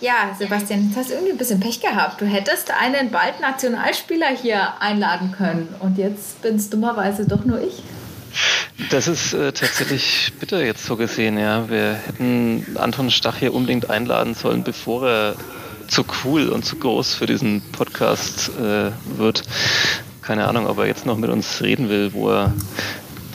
[0.00, 2.22] Ja, Sebastian, jetzt hast du irgendwie ein bisschen Pech gehabt.
[2.22, 7.60] Du hättest einen bald Nationalspieler hier einladen können und jetzt bin es dummerweise doch nur
[7.60, 7.82] ich.
[8.90, 11.68] Das ist äh, tatsächlich bitter jetzt so gesehen, ja.
[11.68, 15.34] Wir hätten Anton Stach hier unbedingt einladen sollen, bevor er
[15.86, 19.42] zu cool und zu groß für diesen Podcast äh, wird.
[20.22, 22.54] Keine Ahnung, ob er jetzt noch mit uns reden will, wo er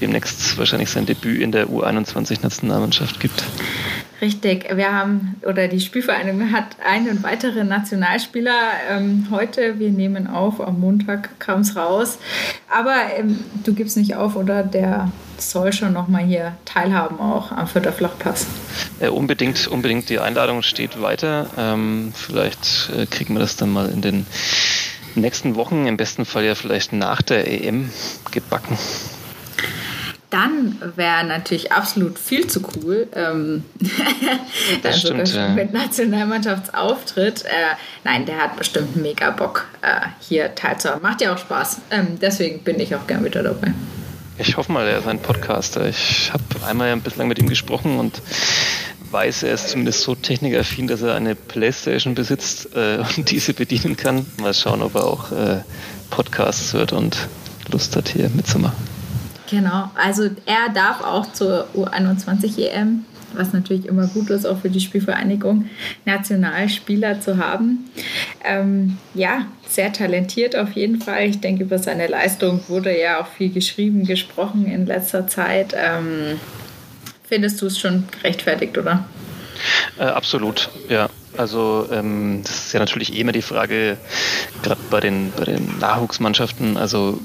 [0.02, 3.44] demnächst wahrscheinlich sein Debüt in der U21-Nationalmannschaft gibt.
[4.26, 9.78] Richtig, wir haben, oder die Spielvereinigung hat einen weiteren Nationalspieler ähm, heute.
[9.78, 12.18] Wir nehmen auf, am Montag kam es raus.
[12.68, 14.64] Aber ähm, du gibst nicht auf, oder?
[14.64, 18.48] Der soll schon nochmal hier teilhaben, auch am Vierter Flachpass.
[19.00, 20.10] Ja, unbedingt, unbedingt.
[20.10, 21.46] Die Einladung steht weiter.
[21.56, 24.26] Ähm, vielleicht äh, kriegen wir das dann mal in den
[25.14, 27.92] nächsten Wochen, im besten Fall ja vielleicht nach der EM
[28.32, 28.76] gebacken
[30.36, 33.08] dann wäre natürlich absolut viel zu cool.
[33.16, 33.64] Ähm,
[34.84, 35.50] das stimmt, ja.
[35.50, 37.46] mit Nationalmannschaftsauftritt.
[37.46, 41.02] Äh, nein, der hat bestimmt mega Bock, äh, hier teilzuhaben.
[41.02, 41.80] Macht ja auch Spaß.
[41.90, 43.74] Ähm, deswegen bin ich auch gern wieder dabei.
[44.38, 45.88] Ich hoffe mal, er ist ein Podcaster.
[45.88, 48.22] Ich habe einmal ein bisschen mit ihm gesprochen und
[49.12, 53.96] weiß, er ist zumindest so technikaffin, dass er eine Playstation besitzt äh, und diese bedienen
[53.96, 54.26] kann.
[54.42, 55.62] Mal schauen, ob er auch äh,
[56.10, 57.30] Podcasts hört und
[57.72, 58.95] Lust hat, hier mitzumachen.
[59.50, 64.70] Genau, also er darf auch zur U21 EM, was natürlich immer gut ist, auch für
[64.70, 65.70] die Spielvereinigung,
[66.06, 67.90] Nationalspieler zu haben.
[68.44, 71.26] Ähm, ja, sehr talentiert auf jeden Fall.
[71.28, 75.76] Ich denke, über seine Leistung wurde ja auch viel geschrieben, gesprochen in letzter Zeit.
[75.78, 76.40] Ähm,
[77.24, 79.06] findest du es schon gerechtfertigt, oder?
[80.00, 81.10] Äh, absolut, ja.
[81.38, 83.98] Also ähm, das ist ja natürlich eh immer die Frage,
[84.64, 87.20] gerade bei den, bei den Nachwuchsmannschaften, also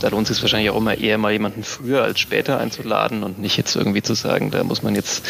[0.00, 3.38] da lohnt es sich wahrscheinlich auch immer eher mal jemanden früher als später einzuladen und
[3.38, 5.24] nicht jetzt irgendwie zu sagen, da muss man jetzt,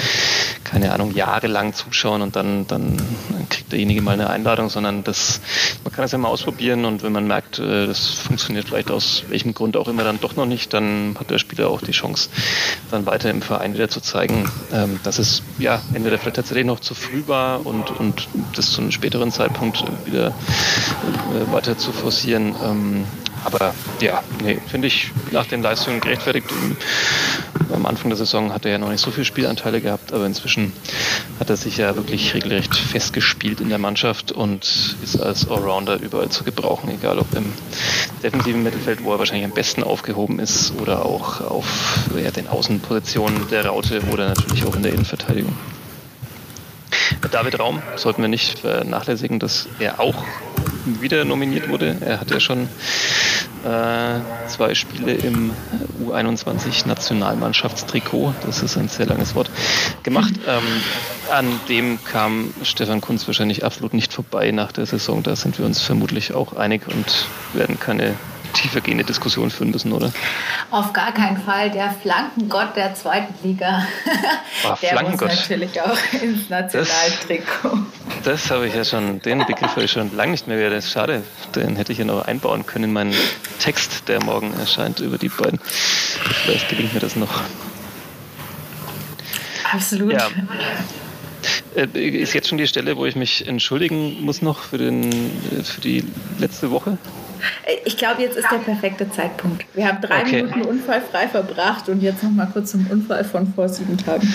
[0.65, 2.97] keine Ahnung, jahrelang zuschauen und dann, dann
[3.49, 5.41] kriegt derjenige mal eine Einladung, sondern das,
[5.85, 9.25] man kann das ja mal ausprobieren und wenn man merkt, äh, das funktioniert vielleicht aus
[9.29, 12.29] welchem Grund auch immer dann doch noch nicht, dann hat der Spieler auch die Chance,
[12.91, 16.81] dann weiter im Verein wieder zu zeigen, ähm, dass es ja entweder vielleicht tatsächlich noch
[16.81, 18.18] zu früh war und, und
[18.55, 22.55] das zu einem späteren Zeitpunkt wieder äh, weiter zu forcieren.
[22.65, 23.05] Ähm,
[23.45, 26.49] aber ja, nee, finde ich nach den Leistungen gerechtfertigt.
[27.73, 30.73] Am Anfang der Saison hat er ja noch nicht so viele Spielanteile gehabt, aber inzwischen
[31.39, 36.31] hat er sich ja wirklich regelrecht festgespielt in der Mannschaft und ist als Allrounder überall
[36.31, 37.53] zu gebrauchen, egal ob im
[38.23, 43.49] defensiven Mittelfeld, wo er wahrscheinlich am besten aufgehoben ist, oder auch auf ja, den Außenpositionen
[43.51, 45.55] der Raute oder natürlich auch in der Innenverteidigung.
[47.31, 50.25] David Raum sollten wir nicht vernachlässigen, dass er auch
[51.01, 51.97] wieder nominiert wurde.
[52.01, 52.69] Er hat ja schon
[53.65, 55.53] äh, zwei Spiele im
[56.07, 59.51] U21 Nationalmannschaftstrikot, das ist ein sehr langes Wort,
[60.03, 60.35] gemacht.
[60.49, 60.63] Ähm,
[61.31, 65.23] an dem kam Stefan Kunz wahrscheinlich absolut nicht vorbei nach der Saison.
[65.23, 68.15] Da sind wir uns vermutlich auch einig und werden keine
[68.59, 70.13] tiefergehende Diskussion führen müssen, oder?
[70.71, 71.71] Auf gar keinen Fall.
[71.71, 73.87] Der Flankengott der zweiten Liga.
[74.65, 77.79] Oh, der muss natürlich auch ins Nationaltrikot.
[78.25, 80.75] Das, das habe ich ja schon, den Begriff habe ich schon lange nicht mehr gehört.
[80.75, 81.23] Das ist schade,
[81.55, 83.15] den hätte ich ja noch einbauen können in meinen
[83.61, 85.61] Text, der morgen erscheint über die beiden.
[85.63, 87.43] Vielleicht gelingt mir das noch.
[89.73, 90.13] Absolut.
[90.13, 90.29] Ja.
[91.77, 95.13] Äh, ist jetzt schon die Stelle, wo ich mich entschuldigen muss noch für, den,
[95.63, 96.05] für die
[96.39, 96.99] letzte Woche?
[97.85, 99.65] Ich glaube, jetzt ist der perfekte Zeitpunkt.
[99.75, 100.43] Wir haben drei okay.
[100.43, 104.33] Minuten unfallfrei verbracht und jetzt noch mal kurz zum Unfall von vor sieben Tagen.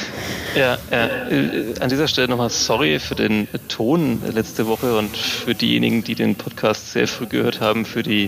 [0.55, 1.05] Ja, ja.
[1.29, 6.15] Äh, an dieser Stelle nochmal sorry für den Ton letzte Woche und für diejenigen, die
[6.15, 8.27] den Podcast sehr früh gehört haben, für die,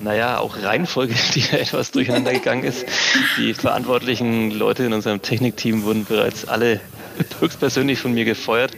[0.00, 2.86] naja, auch Reihenfolge, die da etwas durcheinander gegangen ist.
[3.36, 6.80] Die verantwortlichen Leute in unserem Technikteam wurden bereits alle
[7.40, 8.72] höchstpersönlich von mir gefeuert.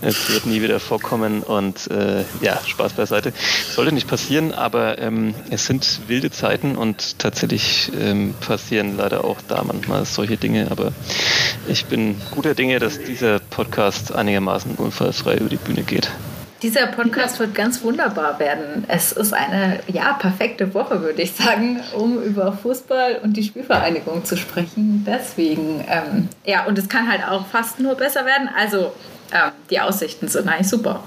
[0.00, 3.32] Es wird nie wieder vorkommen und äh, ja, Spaß beiseite.
[3.70, 9.38] Sollte nicht passieren, aber ähm, es sind wilde Zeiten und tatsächlich ähm, passieren leider auch
[9.48, 10.68] da manchmal solche Dinge.
[10.70, 10.92] Aber
[11.68, 16.10] ich bin guter Dinge, dass dieser Podcast einigermaßen unfallfrei über die Bühne geht.
[16.62, 18.84] Dieser Podcast wird ganz wunderbar werden.
[18.88, 24.24] Es ist eine ja, perfekte Woche, würde ich sagen, um über Fußball und die Spielvereinigung
[24.24, 25.04] zu sprechen.
[25.06, 28.48] Deswegen, ähm, ja, und es kann halt auch fast nur besser werden.
[28.56, 28.92] Also
[29.30, 31.02] äh, die Aussichten sind eigentlich super.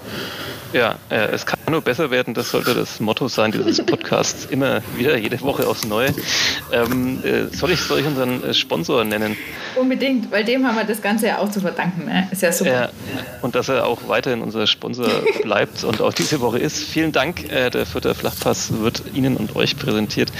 [0.71, 4.81] Ja, äh, es kann nur besser werden, das sollte das Motto sein dieses Podcasts, immer
[4.97, 6.13] wieder, jede Woche aufs Neue.
[6.71, 9.35] Ähm, äh, soll, ich, soll ich unseren äh, Sponsor nennen?
[9.75, 12.05] Unbedingt, weil dem haben wir das Ganze ja auch zu verdanken.
[12.05, 12.27] Ne?
[12.31, 12.71] Ist ja super.
[12.71, 12.89] Ja,
[13.41, 15.09] und dass er auch weiterhin unser Sponsor
[15.41, 16.83] bleibt und auch diese Woche ist.
[16.83, 17.51] Vielen Dank.
[17.51, 20.31] Äh, der Fürther Flachpass wird Ihnen und euch präsentiert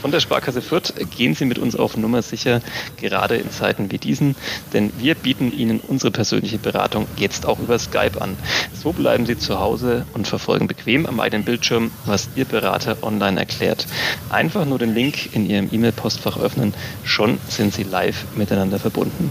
[0.00, 0.94] von der Sparkasse Fürth.
[1.16, 2.60] Gehen Sie mit uns auf Nummer sicher,
[3.00, 4.36] gerade in Zeiten wie diesen,
[4.72, 8.36] denn wir bieten Ihnen unsere persönliche Beratung jetzt auch über Skype an.
[8.74, 13.40] So bleiben Sie zu Hause und verfolgen bequem am eigenen Bildschirm, was Ihr Berater online
[13.40, 13.86] erklärt.
[14.28, 16.74] Einfach nur den Link in Ihrem E-Mail-Postfach öffnen,
[17.04, 19.30] schon sind Sie live miteinander verbunden.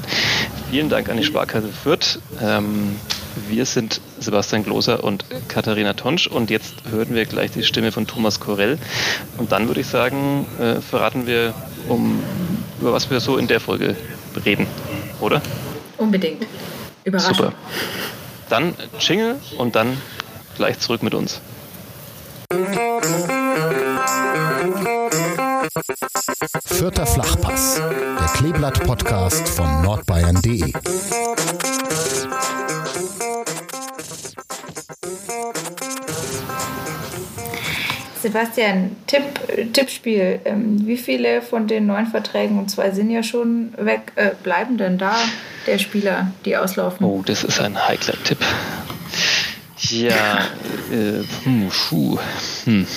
[0.72, 2.20] Vielen Dank an die Sparkasse Fürth.
[2.42, 2.96] Ähm,
[3.50, 8.08] wir sind Sebastian Gloser und Katharina Tonsch und jetzt hören wir gleich die Stimme von
[8.08, 8.78] Thomas Korell.
[9.38, 11.54] Und dann würde ich sagen, äh, verraten wir,
[11.88, 12.22] um,
[12.80, 13.96] über was wir so in der Folge
[14.46, 14.68] reden,
[15.20, 15.42] oder?
[15.98, 16.46] Unbedingt.
[17.04, 17.36] Überraschung.
[17.36, 17.54] Super.
[18.50, 19.98] Dann Jingle und dann
[20.58, 21.42] gleich zurück mit uns.
[26.66, 27.82] Vierter Flachpass,
[28.20, 30.74] der Kleeblatt-Podcast von nordbayern.de.
[38.22, 40.40] Sebastian, Tipp, Tippspiel.
[40.46, 44.78] Ähm, wie viele von den neun Verträgen, und zwei sind ja schon weg, äh, bleiben
[44.78, 45.16] denn da
[45.68, 47.06] der Spieler, die auslaufen?
[47.06, 48.40] Oh, das ist ein heikler Tipp.
[49.90, 50.46] Ja,
[50.92, 52.20] äh, hm, puh,
[52.66, 52.88] hm.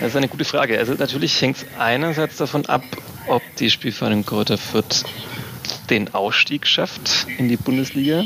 [0.00, 0.78] Das ist eine gute Frage.
[0.78, 2.84] Also natürlich hängt es einerseits davon ab,
[3.26, 5.04] ob die Spielvereinigung Kräuter Fürth
[5.90, 8.24] den Ausstieg schafft in die Bundesliga.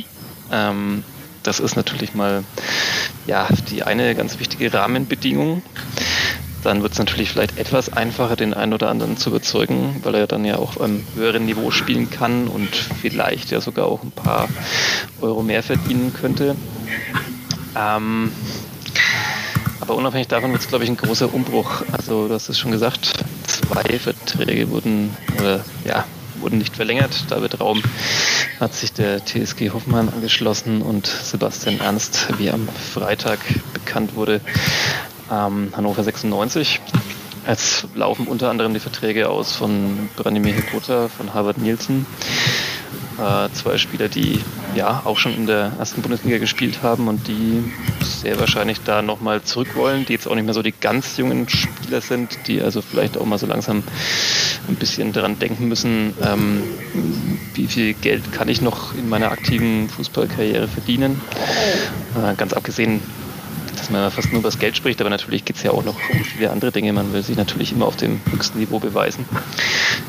[0.52, 1.02] Ähm,
[1.42, 2.44] das ist natürlich mal
[3.26, 5.62] ja, die eine ganz wichtige Rahmenbedingung.
[6.62, 10.26] Dann wird es natürlich vielleicht etwas einfacher, den einen oder anderen zu überzeugen, weil er
[10.28, 12.68] dann ja auch am höheren Niveau spielen kann und
[13.00, 14.48] vielleicht ja sogar auch ein paar
[15.20, 16.54] Euro mehr verdienen könnte.
[17.76, 18.30] Ähm,
[19.80, 21.82] aber unabhängig davon wird es, glaube ich, ein großer Umbruch.
[21.90, 23.12] Also du hast es schon gesagt,
[23.48, 26.04] zwei Verträge wurden, oder, ja,
[26.42, 27.30] wurden nicht verlängert.
[27.30, 27.82] David Raum
[28.60, 33.38] hat sich der TSG Hoffenheim angeschlossen und Sebastian Ernst, wie am Freitag
[33.72, 34.40] bekannt wurde,
[35.30, 36.80] ähm, Hannover 96.
[37.46, 42.06] Jetzt laufen unter anderem die Verträge aus von Branimir Hikota, von Harvard Nielsen,
[43.52, 44.40] zwei Spieler, die
[44.74, 47.62] ja auch schon in der ersten Bundesliga gespielt haben und die
[48.02, 51.48] sehr wahrscheinlich da nochmal zurück wollen, die jetzt auch nicht mehr so die ganz jungen
[51.48, 53.82] Spieler sind, die also vielleicht auch mal so langsam
[54.68, 56.62] ein bisschen daran denken müssen, ähm,
[57.54, 61.20] wie viel Geld kann ich noch in meiner aktiven Fußballkarriere verdienen.
[62.16, 63.00] Äh, ganz abgesehen
[63.82, 65.96] dass man fast nur über das Geld spricht, aber natürlich geht es ja auch noch
[66.12, 66.92] um viele andere Dinge.
[66.92, 69.24] Man will sich natürlich immer auf dem höchsten Niveau beweisen.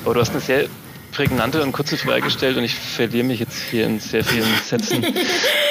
[0.05, 0.65] Aber du hast eine sehr
[1.13, 5.05] prägnante und kurze Frage gestellt und ich verliere mich jetzt hier in sehr vielen Sätzen.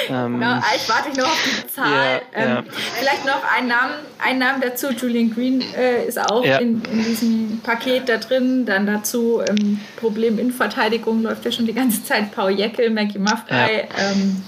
[0.09, 2.21] ähm, genau, ich warte noch auf die Zahl.
[2.33, 2.63] Ja, ähm, ja.
[2.97, 4.91] Vielleicht noch ein Namen, ein Namen dazu.
[4.91, 6.57] Julian Green äh, ist auch ja.
[6.57, 8.65] in, in, diesem Paket da drin.
[8.65, 12.31] Dann dazu ähm, Problem in Verteidigung läuft ja schon die ganze Zeit.
[12.31, 13.87] Paul Jeckel, Maggie Maffrey.
[13.97, 14.43] Ähm,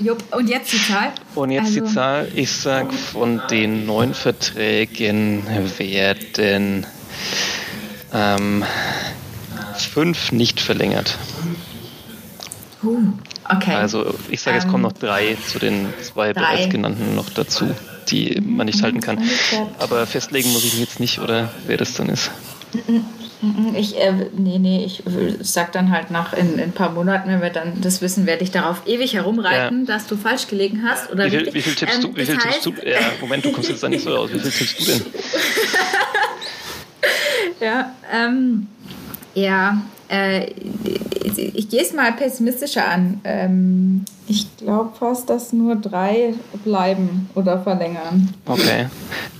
[0.00, 0.22] Jupp.
[0.34, 1.12] Und jetzt die Zahl?
[1.34, 1.80] Und jetzt also.
[1.80, 2.28] die Zahl.
[2.34, 5.44] Ich sage, von den neun Verträgen
[5.78, 6.86] werden
[8.12, 8.64] ähm,
[9.84, 11.16] fünf nicht verlängert.
[12.82, 13.12] Uh,
[13.44, 13.74] okay.
[13.74, 16.40] Also ich sage, es kommen noch drei zu den zwei drei.
[16.40, 17.74] bereits genannten noch dazu,
[18.08, 19.22] die man nicht halten kann.
[19.78, 22.30] Aber festlegen muss ich mich jetzt nicht, oder wer das dann ist.
[23.76, 25.02] Ich, äh, nee, nee, ich
[25.40, 28.42] sag dann halt nach in, in, ein paar Monaten, wenn wir dann das wissen, werde
[28.42, 29.94] ich darauf ewig herumreiten, ja.
[29.94, 31.10] dass du falsch gelegen hast.
[31.12, 32.16] Oder wie, viel, wie viel tippst ähm, du?
[32.16, 32.72] Wie viel tippst du?
[32.84, 34.30] Ja, Moment, du kommst jetzt da nicht so raus.
[34.32, 35.06] Wie viel tippst du denn?
[37.60, 38.66] ja, ähm,
[39.38, 40.46] ja, äh,
[41.54, 43.20] ich gehe es mal pessimistischer an.
[43.24, 48.34] Ähm, ich glaube fast, dass nur drei bleiben oder verlängern.
[48.46, 48.86] Okay.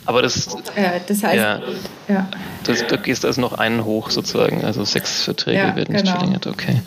[0.07, 1.61] Aber das, äh, das heißt, ja,
[2.09, 2.29] ja.
[2.65, 4.65] Das, da gehst also noch einen hoch sozusagen.
[4.65, 6.17] Also sechs Verträge ja, werden nicht genau.
[6.17, 6.47] verlängert.
[6.47, 6.81] Okay.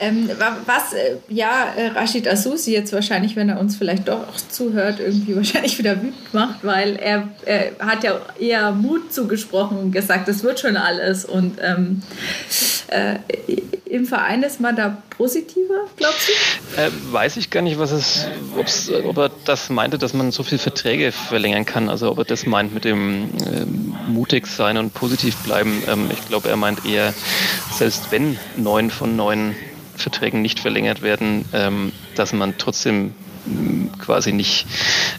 [0.00, 0.30] Ähm,
[0.66, 5.36] was, äh, ja, äh, Rashid Asusi jetzt wahrscheinlich, wenn er uns vielleicht doch zuhört, irgendwie
[5.36, 10.42] wahrscheinlich wieder wütend macht, weil er, er hat ja eher Mut zugesprochen und gesagt, es
[10.42, 11.24] wird schon alles.
[11.24, 12.02] Und ähm,
[12.88, 13.16] äh,
[13.92, 16.80] im Verein ist man da positiver, glaubst du?
[16.80, 18.26] Äh, weiß ich gar nicht, was es,
[19.04, 21.90] ob er das meinte, dass man so viele Verträge verlängern kann.
[21.90, 23.66] Also ob er das meint mit dem äh,
[24.10, 25.82] mutig sein und positiv bleiben.
[25.86, 27.12] Ähm, ich glaube, er meint eher,
[27.70, 29.54] selbst wenn neun von neun
[29.96, 33.14] Verträgen nicht verlängert werden, ähm, dass man trotzdem
[33.98, 34.66] quasi nicht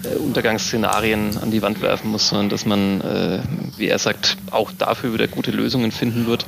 [0.04, 3.40] äh, Untergangsszenarien an die Wand werfen muss, sondern dass man äh,
[3.78, 6.46] wie er sagt, auch dafür wieder gute Lösungen finden wird.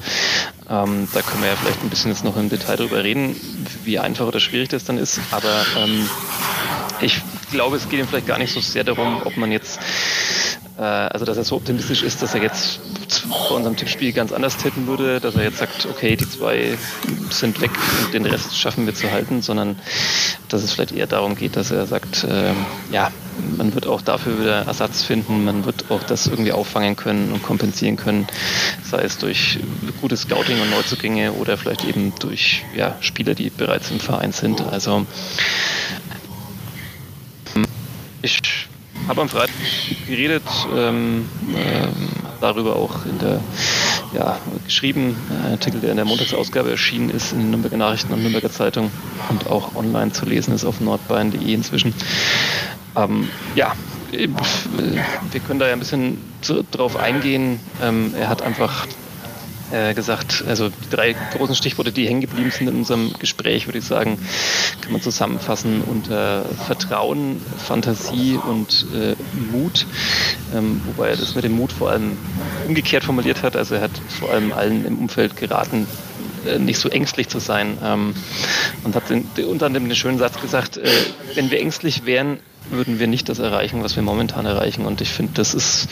[0.70, 3.36] Ähm, da können wir ja vielleicht ein bisschen jetzt noch im Detail darüber reden,
[3.84, 5.20] wie einfach oder schwierig das dann ist.
[5.32, 6.08] Aber ähm,
[7.02, 9.80] ich glaube, es geht ihm vielleicht gar nicht so sehr darum, ob man jetzt
[10.78, 12.80] äh, also dass er so optimistisch ist, dass er jetzt
[13.30, 16.78] bei unserem Tippspiel ganz anders tippen würde, dass er jetzt sagt, okay, die zwei
[17.30, 17.72] sind weg
[18.04, 19.80] und den Rest schaffen wir zu halten, sondern
[20.50, 22.52] dass es vielleicht eher darum geht, dass er sagt, äh,
[22.92, 23.12] ja,
[23.58, 27.44] man wird auch dafür wieder Ersatz finden, man wird auch das irgendwie auffangen können und
[27.44, 28.28] kompensieren können,
[28.84, 29.60] sei es durch
[30.02, 34.62] gutes Scouting und Neuzugänge oder vielleicht eben durch ja, Spieler, die bereits im Verein sind.
[34.62, 35.06] Also
[38.26, 38.42] ich
[39.08, 39.56] habe am Freitag
[40.08, 40.44] geredet,
[40.76, 42.10] ähm, ähm,
[42.42, 43.40] darüber auch in der
[44.14, 48.22] ja, geschrieben, ein Artikel, der in der Montagsausgabe erschienen ist in den Nürnberger Nachrichten und
[48.22, 48.90] Nürnberger Zeitung
[49.30, 51.94] und auch online zu lesen ist auf nordbayern.de inzwischen.
[52.96, 53.74] Ähm, ja,
[54.12, 56.18] wir können da ja ein bisschen
[56.72, 57.60] drauf eingehen.
[57.84, 58.88] Ähm, er hat einfach
[59.72, 63.80] äh, gesagt, also die drei großen Stichworte, die hängen geblieben sind in unserem Gespräch, würde
[63.80, 64.18] ich sagen,
[64.82, 69.16] kann man zusammenfassen unter Vertrauen, Fantasie und äh,
[69.52, 69.86] Mut.
[70.54, 72.18] Ähm, wobei er das mit dem Mut vor allem
[72.68, 73.56] umgekehrt formuliert hat.
[73.56, 75.88] Also er hat vor allem allen im Umfeld geraten,
[76.46, 77.78] äh, nicht so ängstlich zu sein.
[77.84, 78.14] Ähm,
[78.84, 80.90] und hat unter anderem den schönen Satz gesagt, äh,
[81.34, 84.86] wenn wir ängstlich wären, würden wir nicht das erreichen, was wir momentan erreichen.
[84.86, 85.88] Und ich finde, das ist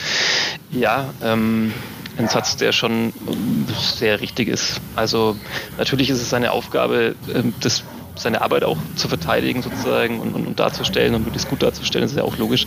[0.70, 1.72] ja ähm,
[2.16, 3.12] ein Satz, der schon
[3.78, 4.80] sehr richtig ist.
[4.96, 5.36] Also
[5.78, 7.84] natürlich ist es seine Aufgabe, ähm, das
[8.16, 12.12] seine Arbeit auch zu verteidigen sozusagen und, und, und darzustellen und möglichst gut darzustellen, das
[12.12, 12.66] ist ja auch logisch.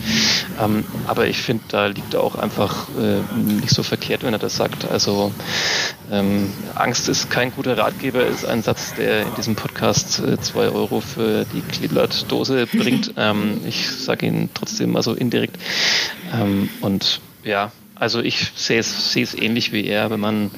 [0.62, 4.40] Ähm, aber ich finde, da liegt er auch einfach äh, nicht so verkehrt, wenn er
[4.40, 4.90] das sagt.
[4.90, 5.32] Also
[6.12, 10.70] ähm, Angst ist kein guter Ratgeber, ist ein Satz, der in diesem Podcast äh, zwei
[10.70, 13.14] Euro für die Kleeblatt-Dose bringt.
[13.18, 15.58] ähm, ich sage ihn trotzdem also indirekt.
[16.34, 20.52] Ähm, und ja, also ich sehe es, sehe es ähnlich wie er, wenn man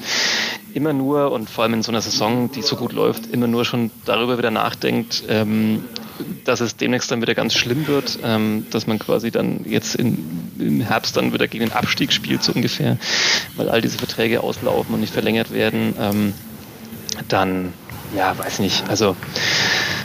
[0.74, 3.66] immer nur und vor allem in so einer Saison, die so gut läuft, immer nur
[3.66, 5.84] schon darüber wieder nachdenkt, ähm,
[6.44, 10.52] dass es demnächst dann wieder ganz schlimm wird, ähm, dass man quasi dann jetzt in,
[10.60, 12.98] im Herbst dann wieder gegen den Abstieg spielt, so ungefähr,
[13.56, 16.34] weil all diese Verträge auslaufen und nicht verlängert werden, ähm,
[17.28, 17.74] dann,
[18.16, 19.16] ja, weiß nicht, also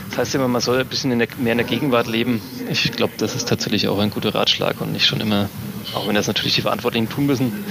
[0.09, 2.41] das heißt immer, man soll ein bisschen in der, mehr in der Gegenwart leben.
[2.69, 5.49] Ich glaube, das ist tatsächlich auch ein guter Ratschlag und nicht schon immer
[5.95, 7.65] auch wenn das natürlich die Verantwortlichen tun müssen,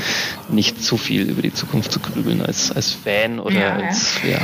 [0.48, 4.40] nicht zu viel über die Zukunft zu grübeln als, als Fan oder ja, als, ja.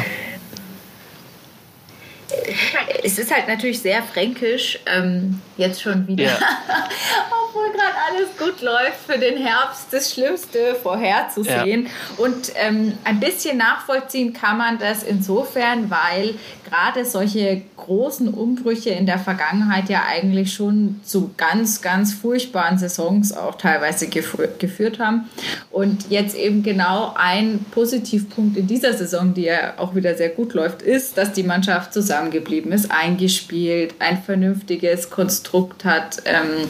[3.02, 6.38] Es ist halt natürlich sehr fränkisch, ähm, jetzt schon wieder, ja.
[7.50, 11.85] obwohl gerade alles gut läuft, für den Herbst das Schlimmste vorherzusehen.
[11.85, 12.25] Ja.
[12.25, 16.35] Und ähm, ein bisschen nachvollziehen kann man das insofern, weil
[16.69, 23.37] gerade solche großen Umbrüche in der Vergangenheit ja eigentlich schon zu ganz, ganz furchtbaren Saisons
[23.37, 25.28] auch teilweise geführt haben.
[25.71, 30.54] Und jetzt eben genau ein Positivpunkt in dieser Saison, die ja auch wieder sehr gut
[30.54, 36.23] läuft, ist, dass die Mannschaft zusammengeblieben ist, eingespielt, ein vernünftiges Konstrukt hat.
[36.25, 36.69] Ähm,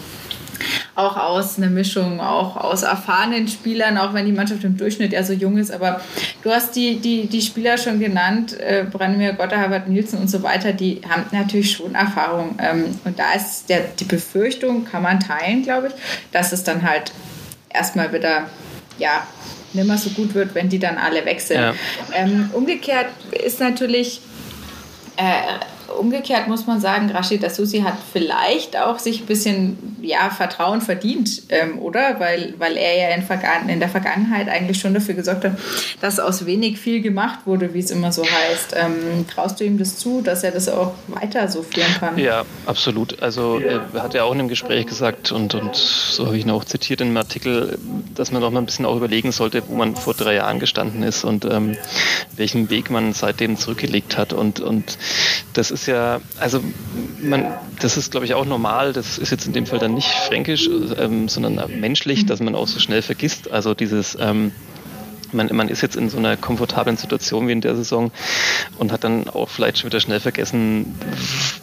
[0.94, 5.22] auch aus einer Mischung, auch aus erfahrenen Spielern, auch wenn die Mannschaft im Durchschnitt ja
[5.22, 5.70] so jung ist.
[5.70, 6.00] Aber
[6.42, 10.42] du hast die, die, die Spieler schon genannt, äh, Branimir Gotter, Herbert Nielsen und so
[10.42, 12.58] weiter, die haben natürlich schon Erfahrung.
[12.60, 15.94] Ähm, und da ist der, die Befürchtung, kann man teilen, glaube ich,
[16.32, 17.12] dass es dann halt
[17.68, 18.48] erstmal wieder,
[18.98, 19.26] ja,
[19.72, 21.60] nicht mehr so gut wird, wenn die dann alle weg sind.
[21.60, 21.74] Ja.
[22.14, 24.20] Ähm, umgekehrt ist natürlich
[25.16, 25.22] äh,
[25.98, 31.42] umgekehrt muss man sagen, Rashid Asusi hat vielleicht auch sich ein bisschen ja, Vertrauen verdient,
[31.48, 32.18] ähm, oder?
[32.18, 35.52] Weil, weil er ja in, in, der Vergangenheit eigentlich schon dafür gesorgt hat,
[36.00, 38.74] dass aus wenig viel gemacht wurde, wie es immer so heißt.
[38.76, 42.18] Ähm, traust du ihm das zu, dass er das auch weiter so führen kann?
[42.18, 43.22] Ja, absolut.
[43.22, 46.50] Also er hat ja auch in einem Gespräch gesagt und, und so habe ich ihn
[46.50, 47.78] auch zitiert in einem Artikel,
[48.14, 51.02] dass man doch mal ein bisschen auch überlegen sollte, wo man vor drei Jahren gestanden
[51.02, 51.76] ist und ähm,
[52.36, 54.32] welchen Weg man seitdem zurückgelegt hat.
[54.32, 54.98] Und, und
[55.52, 56.62] das ist ja, also
[57.20, 57.46] man,
[57.80, 60.68] das ist glaube ich auch normal, das ist jetzt in dem Fall dann nicht fränkisch,
[60.98, 63.50] ähm, sondern menschlich, dass man auch so schnell vergisst.
[63.50, 64.52] Also dieses ähm,
[65.32, 68.10] man, man ist jetzt in so einer komfortablen Situation wie in der Saison
[68.78, 70.98] und hat dann auch vielleicht schon wieder schnell vergessen,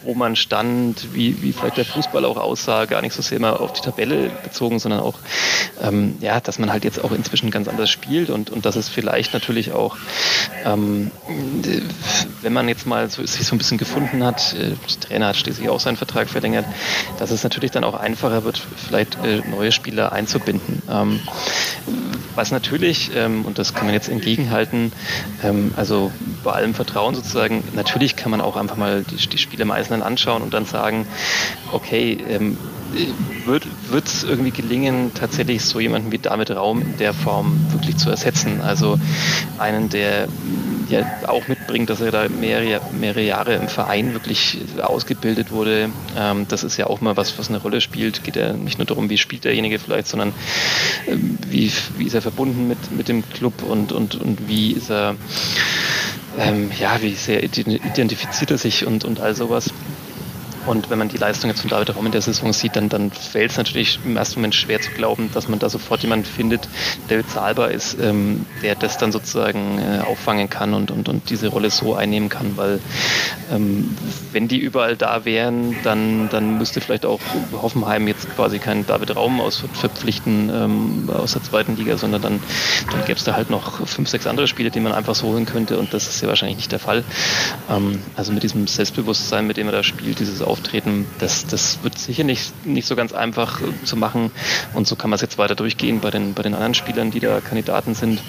[0.03, 3.59] wo man stand, wie, wie vielleicht der Fußball auch aussah, gar nicht so sehr immer
[3.61, 5.19] auf die Tabelle bezogen, sondern auch,
[5.81, 8.89] ähm, ja, dass man halt jetzt auch inzwischen ganz anders spielt und, und dass es
[8.89, 9.97] vielleicht natürlich auch,
[10.65, 11.11] ähm,
[12.41, 15.37] wenn man jetzt mal so, sich so ein bisschen gefunden hat, äh, der Trainer hat
[15.37, 16.65] schließlich auch seinen Vertrag verlängert,
[17.19, 20.81] dass es natürlich dann auch einfacher wird, vielleicht äh, neue Spieler einzubinden.
[20.89, 21.19] Ähm,
[22.35, 24.91] Was natürlich, ähm, und das kann man jetzt entgegenhalten,
[25.43, 26.11] ähm, also
[26.43, 30.41] bei allem Vertrauen sozusagen, natürlich kann man auch einfach mal die, die Spiele meistens anschauen
[30.41, 31.07] und dann sagen,
[31.71, 32.57] okay, ähm,
[33.45, 38.09] wird es irgendwie gelingen, tatsächlich so jemanden wie David Raum in der Form wirklich zu
[38.09, 38.61] ersetzen?
[38.61, 38.99] Also
[39.57, 40.27] einen, der
[40.89, 45.89] ja auch mitbringt, dass er da mehrere, mehrere Jahre im Verein wirklich ausgebildet wurde.
[46.17, 48.23] Ähm, das ist ja auch mal was, was eine Rolle spielt.
[48.23, 50.33] Geht ja nicht nur darum, wie spielt derjenige vielleicht, sondern
[51.07, 54.89] ähm, wie, wie ist er verbunden mit, mit dem Club und, und, und wie ist
[54.89, 55.15] er,
[56.37, 59.71] ähm, ja, wie sehr identifiziert er sich und, und all sowas.
[60.67, 63.09] Und wenn man die Leistung jetzt von David Raum in der Saison sieht, dann, dann
[63.09, 66.67] fällt es natürlich im ersten Moment schwer zu glauben, dass man da sofort jemanden findet,
[67.09, 71.47] der bezahlbar ist, ähm, der das dann sozusagen äh, auffangen kann und, und, und diese
[71.47, 72.79] Rolle so einnehmen kann, weil
[73.51, 73.95] ähm,
[74.33, 77.19] wenn die überall da wären, dann, dann müsste vielleicht auch
[77.53, 82.39] Hoffenheim jetzt quasi keinen David Raum aus verpflichten ähm, aus der zweiten Liga, sondern dann,
[82.91, 85.45] dann gäbe es da halt noch fünf, sechs andere Spiele, die man einfach so holen
[85.45, 87.03] könnte und das ist ja wahrscheinlich nicht der Fall.
[87.69, 91.05] Ähm, also mit diesem Selbstbewusstsein, mit dem er da spielt, dieses Auf auftreten.
[91.19, 94.31] Das, das wird sicher nicht, nicht so ganz einfach äh, zu machen.
[94.73, 97.19] Und so kann man es jetzt weiter durchgehen bei den, bei den anderen Spielern, die
[97.19, 98.21] da Kandidaten sind.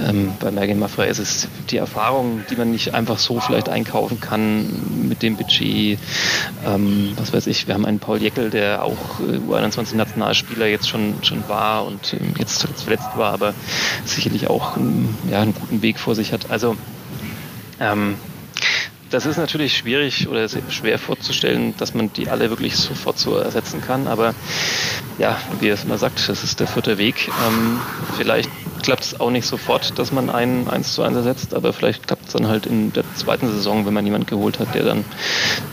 [0.00, 4.20] Ähm, bei Megan Maffra ist es die Erfahrung, die man nicht einfach so vielleicht einkaufen
[4.20, 5.98] kann mit dem Budget.
[6.66, 11.14] Ähm, was weiß ich, wir haben einen Paul Jeckel, der auch äh, U21-Nationalspieler jetzt schon,
[11.22, 13.54] schon war und ähm, jetzt zuletzt verletzt war, aber
[14.04, 16.50] sicherlich auch ähm, ja, einen guten Weg vor sich hat.
[16.50, 16.76] Also
[17.80, 18.16] ähm,
[19.10, 23.80] das ist natürlich schwierig oder schwer vorzustellen, dass man die alle wirklich sofort so ersetzen
[23.80, 24.06] kann.
[24.06, 24.34] Aber
[25.18, 27.28] ja, wie es mal sagt, das ist der vierte Weg.
[27.28, 27.80] Ähm,
[28.16, 28.50] vielleicht
[28.82, 32.26] klappt es auch nicht sofort, dass man einen eins zu eins ersetzt, aber vielleicht klappt
[32.26, 35.04] es dann halt in der zweiten Saison, wenn man jemanden geholt hat, der dann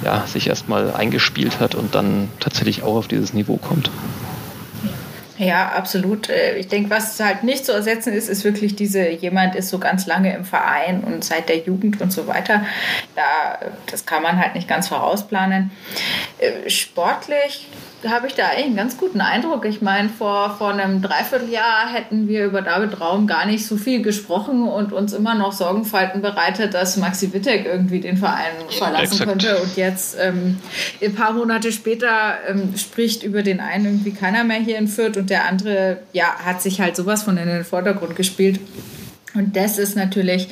[0.04, 3.92] ja, sich erstmal eingespielt hat und dann tatsächlich auch auf dieses Niveau kommt.
[5.38, 6.30] Ja, absolut.
[6.30, 9.78] Äh, ich denke, was halt nicht zu ersetzen ist, ist wirklich diese, jemand ist so
[9.78, 12.66] ganz lange im Verein und seit der Jugend und so weiter.
[13.16, 15.72] Da, das kann man halt nicht ganz vorausplanen.
[16.40, 17.68] Äh, sportlich
[18.06, 19.66] habe ich da eigentlich einen ganz guten Eindruck.
[19.66, 24.02] Ich meine, vor, vor einem Dreivierteljahr hätten wir über David Raum gar nicht so viel
[24.02, 29.30] gesprochen und uns immer noch Sorgenfalten bereitet, dass Maxi Wittek irgendwie den Verein verlassen Exakt.
[29.30, 29.58] könnte.
[29.58, 30.58] Und jetzt, ähm,
[31.02, 35.18] ein paar Monate später, ähm, spricht über den einen irgendwie keiner mehr hier in Fürth
[35.18, 38.60] und der andere, ja, hat sich halt sowas von in den Vordergrund gespielt.
[39.34, 40.48] Und das ist natürlich,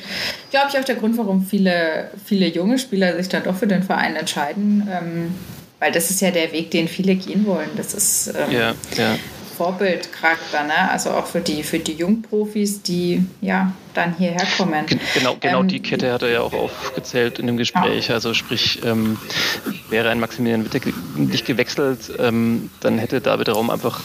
[0.50, 3.82] glaube ich, auch der Grund, warum viele, viele junge Spieler sich dann doch für den
[3.82, 4.88] Verein entscheiden.
[4.90, 5.34] Ähm,
[5.80, 7.70] weil das ist ja der Weg, den viele gehen wollen.
[7.76, 9.16] Das ist ähm, ja, ja.
[9.56, 10.90] Vorbildcharakter, ne?
[10.90, 14.84] Also auch für die, für die Jungprofis, die ja dann hierher kommen.
[15.14, 18.08] Genau, genau ähm, die Kette hat er ja auch aufgezählt in dem Gespräch.
[18.08, 18.14] Ja.
[18.14, 19.16] Also sprich, ähm,
[19.88, 20.80] wäre ein Maximilian Witte
[21.16, 24.00] nicht gewechselt, ähm, dann hätte David Raum einfach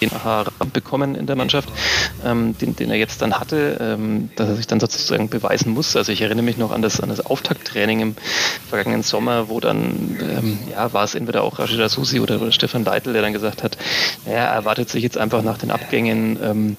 [0.00, 1.70] den Aha bekommen in der Mannschaft,
[2.22, 5.96] ähm, den, den, er jetzt dann hatte, ähm, dass er sich dann sozusagen beweisen muss.
[5.96, 8.16] Also ich erinnere mich noch an das, an das Auftakttraining im
[8.68, 13.14] vergangenen Sommer, wo dann, ähm, ja, war es entweder auch Rashida Susi oder, Stefan Deitel,
[13.14, 13.78] der dann gesagt hat,
[14.26, 16.76] naja, er erwartet sich jetzt einfach nach den Abgängen, ähm,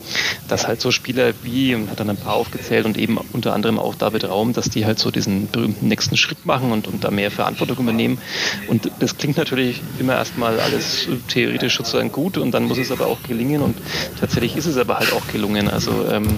[0.48, 3.80] dass halt so Spieler wie, und hat dann ein paar aufgezählt und eben unter anderem
[3.80, 7.12] auch David Raum, dass die halt so diesen berühmten nächsten Schritt machen und, und da
[7.12, 8.20] mehr Verantwortung übernehmen.
[8.68, 13.08] Und das klingt natürlich immer erstmal alles theoretisch sozusagen gut und dann muss es aber
[13.08, 13.78] auch gelingen und
[14.20, 15.70] tatsächlich ist es aber halt auch gelungen.
[15.70, 16.38] Also ähm,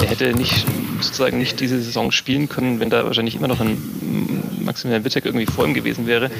[0.00, 0.66] er hätte nicht
[1.00, 3.78] sozusagen nicht diese Saison spielen können, wenn da wahrscheinlich immer noch ein
[4.60, 6.30] Maximilian Wittek irgendwie vor ihm gewesen wäre.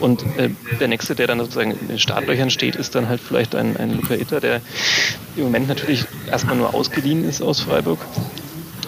[0.00, 0.50] Und äh,
[0.80, 3.94] der nächste, der dann sozusagen in den Startlöchern steht, ist dann halt vielleicht ein, ein
[3.94, 4.60] Luca Itter, der
[5.36, 7.98] im Moment natürlich erstmal nur ausgeliehen ist aus Freiburg.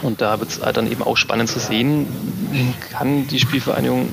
[0.03, 2.07] Und da wird es dann eben auch spannend zu sehen,
[2.91, 4.09] kann die Spielvereinigung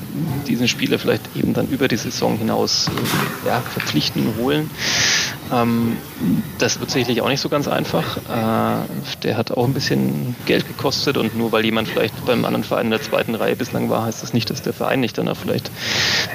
[0.46, 4.70] diesen Spieler vielleicht eben dann über die Saison hinaus äh, ja, verpflichten, holen.
[5.52, 5.96] Ähm,
[6.58, 8.16] das wird sicherlich auch nicht so ganz einfach.
[8.16, 8.86] Äh,
[9.22, 12.86] der hat auch ein bisschen Geld gekostet und nur weil jemand vielleicht beim anderen Verein
[12.86, 15.36] in der zweiten Reihe bislang war, heißt das nicht, dass der Verein nicht dann auch
[15.36, 15.70] vielleicht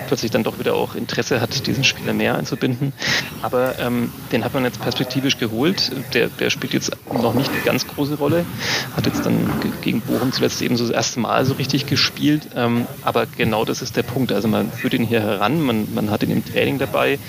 [0.07, 2.93] plötzlich dann doch wieder auch Interesse hat, diesen Spieler mehr einzubinden.
[3.41, 5.91] Aber ähm, den hat man jetzt perspektivisch geholt.
[6.13, 8.45] Der, der spielt jetzt noch nicht eine ganz große Rolle,
[8.95, 9.49] hat jetzt dann
[9.81, 12.47] gegen Bochum zuletzt eben so das erste Mal so richtig gespielt.
[12.55, 14.31] Ähm, aber genau das ist der Punkt.
[14.31, 17.19] Also man führt ihn hier heran, man, man hat ihn im Training dabei,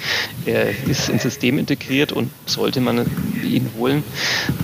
[0.46, 1.71] er ist ins System integriert
[2.12, 3.06] und sollte man
[3.42, 4.02] ihn holen,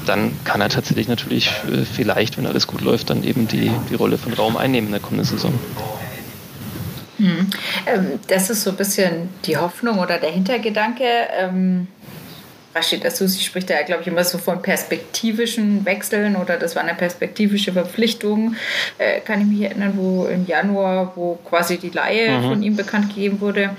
[0.07, 3.95] dann kann er tatsächlich natürlich äh, vielleicht, wenn alles gut läuft, dann eben die, die
[3.95, 5.53] Rolle von Raum einnehmen in der kommenden Saison.
[7.19, 7.49] Hm.
[7.87, 11.05] Ähm, das ist so ein bisschen die Hoffnung oder der Hintergedanke.
[11.39, 11.89] Ähm
[12.75, 16.83] Rashid Asusi spricht da ja, glaube ich, immer so von perspektivischen Wechseln oder das war
[16.83, 18.55] eine perspektivische Verpflichtung.
[18.99, 22.49] Äh, kann ich mich erinnern, wo im Januar, wo quasi die Laie mhm.
[22.49, 23.71] von ihm bekannt gegeben wurde.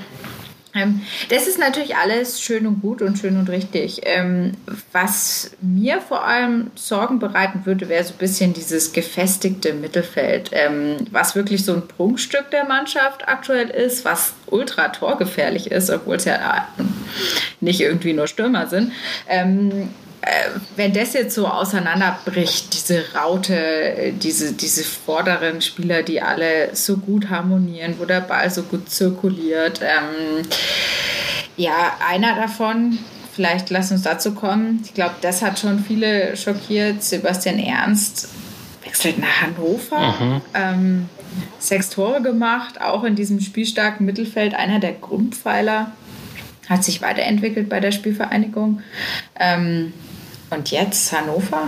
[0.76, 4.02] Ähm, das ist natürlich alles schön und gut und schön und richtig.
[4.04, 4.52] Ähm,
[4.92, 10.98] was mir vor allem Sorgen bereiten würde, wäre so ein bisschen dieses gefestigte Mittelfeld, ähm,
[11.12, 16.26] was wirklich so ein Prunkstück der Mannschaft aktuell ist, was ultra torgefährlich ist, obwohl es
[16.26, 16.36] ja
[16.78, 16.84] äh,
[17.62, 18.92] nicht irgendwie nur Stürmer sind.
[20.30, 26.98] Äh, wenn das jetzt so auseinanderbricht, diese Raute, diese, diese vorderen Spieler, die alle so
[26.98, 29.82] gut harmonieren, wo der Ball so gut zirkuliert.
[29.82, 30.44] Ähm,
[31.58, 33.00] ja, einer davon,
[33.34, 34.82] vielleicht lass uns dazu kommen.
[34.86, 37.02] Ich glaube, das hat schon viele schockiert.
[37.04, 38.30] Sebastian Ernst
[38.84, 40.16] wechselt nach Hannover.
[40.20, 40.42] Mhm.
[40.54, 41.10] Ähm,
[41.58, 45.92] sechs Tore gemacht, auch in diesem spielstarken Mittelfeld, einer der Grundpfeiler.
[46.68, 48.82] Hat sich weiterentwickelt bei der Spielvereinigung.
[49.40, 49.92] Ähm,
[50.50, 51.68] und jetzt Hannover?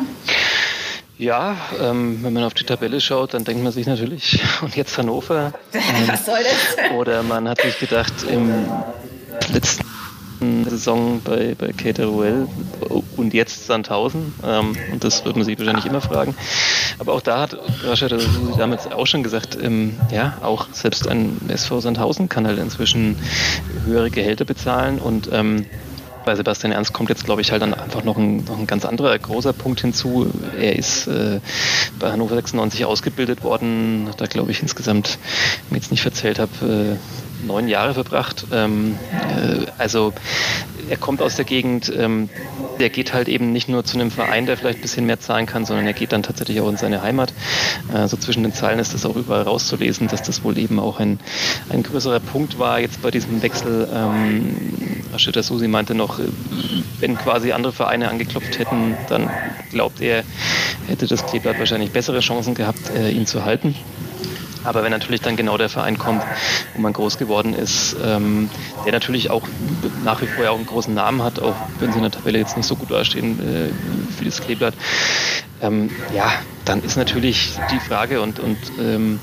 [1.17, 4.97] Ja, ähm, wenn man auf die Tabelle schaut, dann denkt man sich natürlich, und jetzt
[4.97, 5.53] Hannover.
[6.07, 6.91] Was soll das?
[6.95, 8.65] Oder man hat sich gedacht, im
[9.53, 9.85] letzten
[10.67, 12.47] Saison bei, bei Cateruel
[13.17, 14.33] und jetzt Sandhausen.
[14.43, 16.35] Ähm, und das wird man sich wahrscheinlich immer fragen.
[16.97, 18.15] Aber auch da hat Rashid
[18.57, 23.17] damals auch schon gesagt, ähm, ja, auch selbst ein SV Sandhausen kann halt inzwischen
[23.85, 25.67] höhere Gehälter bezahlen und ähm,
[26.25, 28.85] bei Sebastian Ernst kommt jetzt, glaube ich, halt dann einfach noch ein, noch ein ganz
[28.85, 30.31] anderer großer Punkt hinzu.
[30.59, 31.39] Er ist äh,
[31.99, 35.17] bei Hannover 96 ausgebildet worden, hat da, glaube ich, insgesamt,
[35.69, 38.45] wenn ich jetzt nicht verzählt habe, äh, neun Jahre verbracht.
[38.51, 40.13] Ähm, äh, also
[40.89, 42.29] er kommt aus der Gegend, ähm,
[42.79, 45.45] der geht halt eben nicht nur zu einem Verein, der vielleicht ein bisschen mehr zahlen
[45.45, 47.33] kann, sondern er geht dann tatsächlich auch in seine Heimat.
[47.93, 50.99] Äh, so zwischen den Zeilen ist das auch überall rauszulesen, dass das wohl eben auch
[50.99, 51.19] ein,
[51.69, 53.87] ein größerer Punkt war jetzt bei diesem Wechsel.
[53.93, 56.23] Ähm, Rashida Susi meinte noch, äh,
[56.99, 59.29] wenn quasi andere Vereine angeklopft hätten, dann
[59.71, 60.23] glaubt er,
[60.87, 63.75] hätte das Kleeblatt wahrscheinlich bessere Chancen gehabt, äh, ihn zu halten.
[64.63, 66.23] Aber wenn natürlich dann genau der Verein kommt,
[66.75, 68.49] wo man groß geworden ist, ähm,
[68.85, 69.41] der natürlich auch
[70.03, 72.37] nach wie vor ja auch einen großen Namen hat, auch wenn sie in der Tabelle
[72.37, 73.69] jetzt nicht so gut dastehen äh,
[74.17, 74.75] für das Kleeblatt,
[75.61, 76.31] ähm, ja,
[76.65, 79.19] dann ist natürlich die Frage und, und ähm,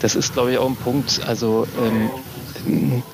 [0.00, 1.20] das ist, glaube ich, auch ein Punkt.
[1.26, 2.10] Also ähm,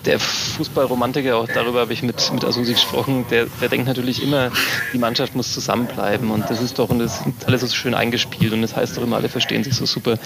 [0.04, 4.50] der Fußballromantiker, auch darüber habe ich mit, mit Asusi gesprochen, der, der denkt natürlich immer,
[4.92, 8.52] die Mannschaft muss zusammenbleiben und das ist doch, und das ist alles so schön eingespielt
[8.52, 10.18] und das heißt doch immer, alle verstehen sich so super.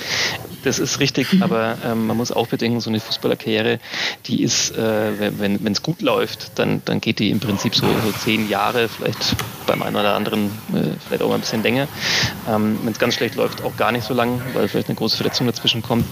[0.65, 3.79] Das ist richtig, aber ähm, man muss auch bedenken, so eine Fußballerkarriere,
[4.27, 8.13] die ist, äh, wenn es gut läuft, dann, dann geht die im Prinzip so, so
[8.13, 11.89] zehn Jahre, vielleicht beim einen oder anderen äh, vielleicht auch mal ein bisschen länger.
[12.49, 15.17] Ähm, wenn es ganz schlecht läuft, auch gar nicht so lang, weil vielleicht eine große
[15.17, 16.05] Verletzung dazwischen kommt.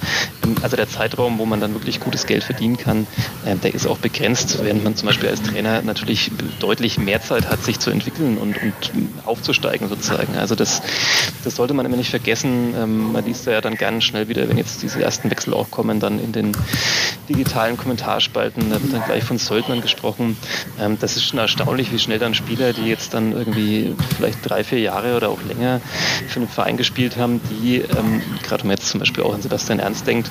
[0.45, 3.02] Ähm, also der Zeitraum, wo man dann wirklich gutes Geld verdienen kann,
[3.45, 7.49] äh, der ist auch begrenzt, während man zum Beispiel als Trainer natürlich deutlich mehr Zeit
[7.49, 8.75] hat, sich zu entwickeln und, und
[9.25, 10.37] aufzusteigen sozusagen.
[10.37, 10.83] Also das,
[11.45, 12.75] das sollte man immer nicht vergessen.
[12.77, 16.01] Ähm, man liest ja dann ganz schnell wieder, wenn jetzt diese ersten Wechsel auch kommen,
[16.01, 16.53] dann in den
[17.29, 20.37] digitalen Kommentarspalten, da wird dann gleich von Söldnern gesprochen.
[20.81, 24.65] Ähm, das ist schon erstaunlich, wie schnell dann Spieler, die jetzt dann irgendwie vielleicht drei,
[24.65, 25.81] vier Jahre oder auch länger
[26.29, 29.43] für einen Verein gespielt haben, die, ähm, gerade wenn man jetzt zum Beispiel auch an
[29.43, 30.31] Sebastian Ernst denkt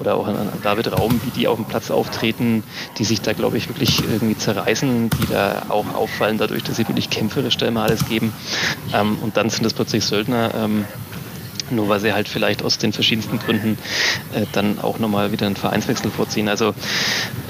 [0.00, 2.62] oder auch an, David Raum, wie die auf dem Platz auftreten,
[2.98, 6.88] die sich da, glaube ich, wirklich irgendwie zerreißen, die da auch auffallen dadurch, dass sie
[6.88, 8.32] wirklich kämpferisch da immer alles geben.
[8.94, 10.84] Ähm, und dann sind das plötzlich Söldner, ähm,
[11.70, 13.78] nur weil sie halt vielleicht aus den verschiedensten Gründen
[14.32, 16.48] äh, dann auch nochmal wieder einen Vereinswechsel vorziehen.
[16.48, 16.74] Also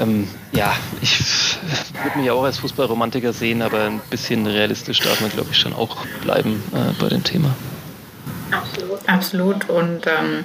[0.01, 1.57] ähm, ja, ich
[2.03, 5.73] würde mich auch als Fußballromantiker sehen, aber ein bisschen realistisch darf man, glaube ich, schon
[5.73, 7.55] auch bleiben äh, bei dem Thema.
[8.51, 8.89] Absolut.
[9.09, 9.69] Absolut.
[9.71, 10.45] Und ähm,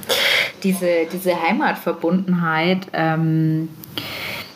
[0.63, 3.69] diese, diese Heimatverbundenheit, ähm,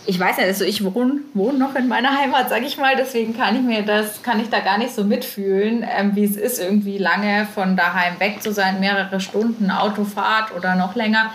[0.10, 3.36] ich weiß ja, also ich wohne, wohne noch in meiner Heimat, sage ich mal, deswegen
[3.36, 6.60] kann ich mir das, kann ich da gar nicht so mitfühlen, ähm, wie es ist,
[6.60, 11.32] irgendwie lange von daheim weg zu sein, mehrere Stunden Autofahrt oder noch länger.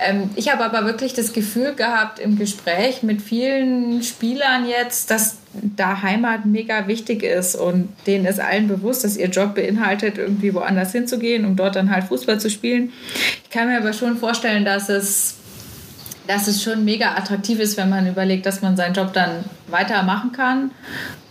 [0.00, 5.36] Ähm, ich habe aber wirklich das Gefühl gehabt im Gespräch mit vielen Spielern jetzt, dass
[5.52, 10.52] da Heimat mega wichtig ist und denen ist allen bewusst, dass ihr Job beinhaltet, irgendwie
[10.52, 12.92] woanders hinzugehen, um dort dann halt Fußball zu spielen.
[13.44, 15.39] Ich kann mir aber schon vorstellen, dass es
[16.30, 20.30] dass es schon mega attraktiv ist, wenn man überlegt, dass man seinen Job dann weitermachen
[20.30, 20.70] kann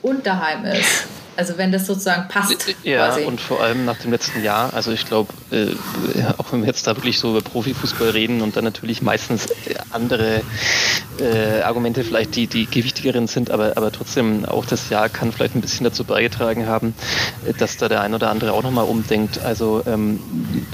[0.02, 1.08] und daheim ist.
[1.40, 2.76] Also wenn das sozusagen passt.
[2.84, 3.24] Ja, quasi.
[3.24, 5.68] und vor allem nach dem letzten Jahr, also ich glaube, äh,
[6.38, 9.48] auch wenn wir jetzt da wirklich so über Profifußball reden und dann natürlich meistens
[9.90, 10.42] andere
[11.22, 15.56] äh, Argumente vielleicht, die, die gewichtigeren sind, aber, aber trotzdem auch das Jahr kann vielleicht
[15.56, 16.94] ein bisschen dazu beigetragen haben,
[17.58, 19.40] dass da der ein oder andere auch nochmal umdenkt.
[19.40, 20.20] Also ähm,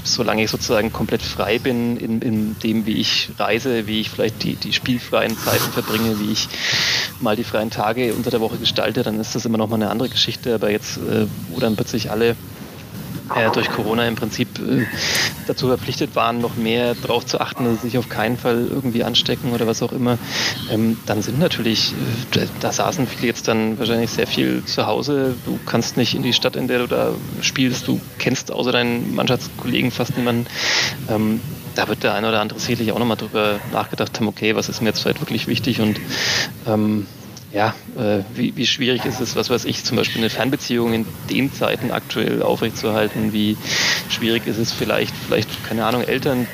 [0.02, 4.42] solange ich sozusagen komplett frei bin in, in dem, wie ich reise, wie ich vielleicht
[4.42, 6.48] die, die spielfreien Zeiten verbringe, wie ich
[7.20, 10.08] mal die freien Tage unter der Woche gestalte, dann ist das immer nochmal eine andere
[10.08, 12.36] Geschichte aber jetzt, äh, wo dann plötzlich alle
[13.34, 14.86] äh, durch Corona im Prinzip äh,
[15.46, 19.04] dazu verpflichtet waren, noch mehr darauf zu achten, dass sie sich auf keinen Fall irgendwie
[19.04, 20.18] anstecken oder was auch immer,
[20.70, 21.92] ähm, dann sind natürlich,
[22.36, 25.34] äh, da saßen viele jetzt dann wahrscheinlich sehr viel zu Hause.
[25.44, 29.14] Du kannst nicht in die Stadt, in der du da spielst, du kennst außer deinen
[29.14, 30.46] Mannschaftskollegen fast niemanden.
[31.08, 31.40] Ähm,
[31.74, 34.80] da wird der eine oder andere sicherlich auch nochmal drüber nachgedacht haben, okay, was ist
[34.80, 36.00] mir jetzt vielleicht wirklich wichtig und
[36.66, 37.06] ähm,
[37.52, 41.06] ja, äh, wie, wie, schwierig ist es, was weiß ich, zum Beispiel eine Fernbeziehung in
[41.30, 43.32] den Zeiten aktuell aufrechtzuerhalten?
[43.32, 43.56] Wie
[44.08, 46.46] schwierig ist es vielleicht, vielleicht, keine Ahnung, Eltern,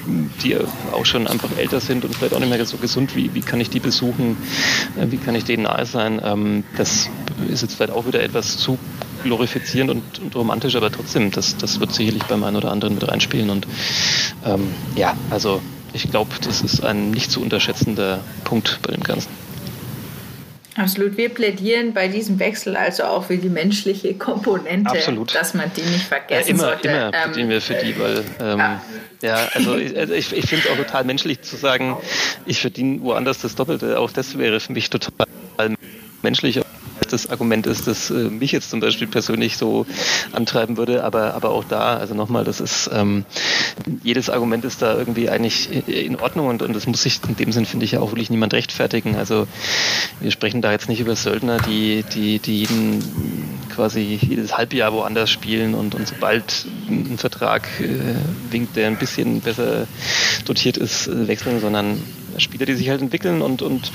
[0.42, 0.56] die
[0.92, 3.60] auch schon einfach älter sind und vielleicht auch nicht mehr so gesund, wie, wie kann
[3.60, 4.36] ich die besuchen?
[4.96, 6.20] Äh, wie kann ich denen nahe sein?
[6.22, 7.08] Ähm, das
[7.48, 8.78] ist jetzt vielleicht auch wieder etwas zu
[9.24, 13.06] glorifizierend und, und romantisch, aber trotzdem, das, das wird sicherlich beim einen oder anderen mit
[13.08, 13.50] reinspielen.
[13.50, 13.66] Und
[14.44, 19.28] ähm, ja, also ich glaube, das ist ein nicht zu unterschätzender Punkt bei dem Ganzen.
[20.76, 21.16] Absolut.
[21.16, 25.34] Wir plädieren bei diesem Wechsel also auch für die menschliche Komponente, Absolut.
[25.34, 26.88] dass man die nicht vergessen ja, immer, sollte.
[26.88, 28.82] Immer ähm, plädieren wir für die, weil ähm, ja.
[29.20, 29.48] ja.
[29.52, 31.96] also ich, also ich, ich finde es auch total menschlich zu sagen,
[32.46, 33.98] ich verdiene woanders das Doppelte.
[33.98, 35.26] Auch das wäre für mich total
[36.22, 36.60] menschlich
[37.12, 39.86] das Argument ist, das äh, mich jetzt zum Beispiel persönlich so
[40.32, 43.24] antreiben würde, aber, aber auch da, also nochmal, das ist, ähm,
[44.02, 47.52] jedes Argument ist da irgendwie eigentlich in Ordnung und, und das muss sich in dem
[47.52, 49.16] Sinn, finde ich, auch wirklich niemand rechtfertigen.
[49.16, 49.46] Also
[50.20, 53.02] wir sprechen da jetzt nicht über Söldner, die, die, die jeden
[53.74, 59.40] quasi jedes Halbjahr woanders spielen und, und sobald ein Vertrag äh, winkt, der ein bisschen
[59.40, 59.86] besser
[60.44, 62.02] dotiert ist, äh, wechseln, sondern
[62.38, 63.92] Spieler, die sich halt entwickeln und, und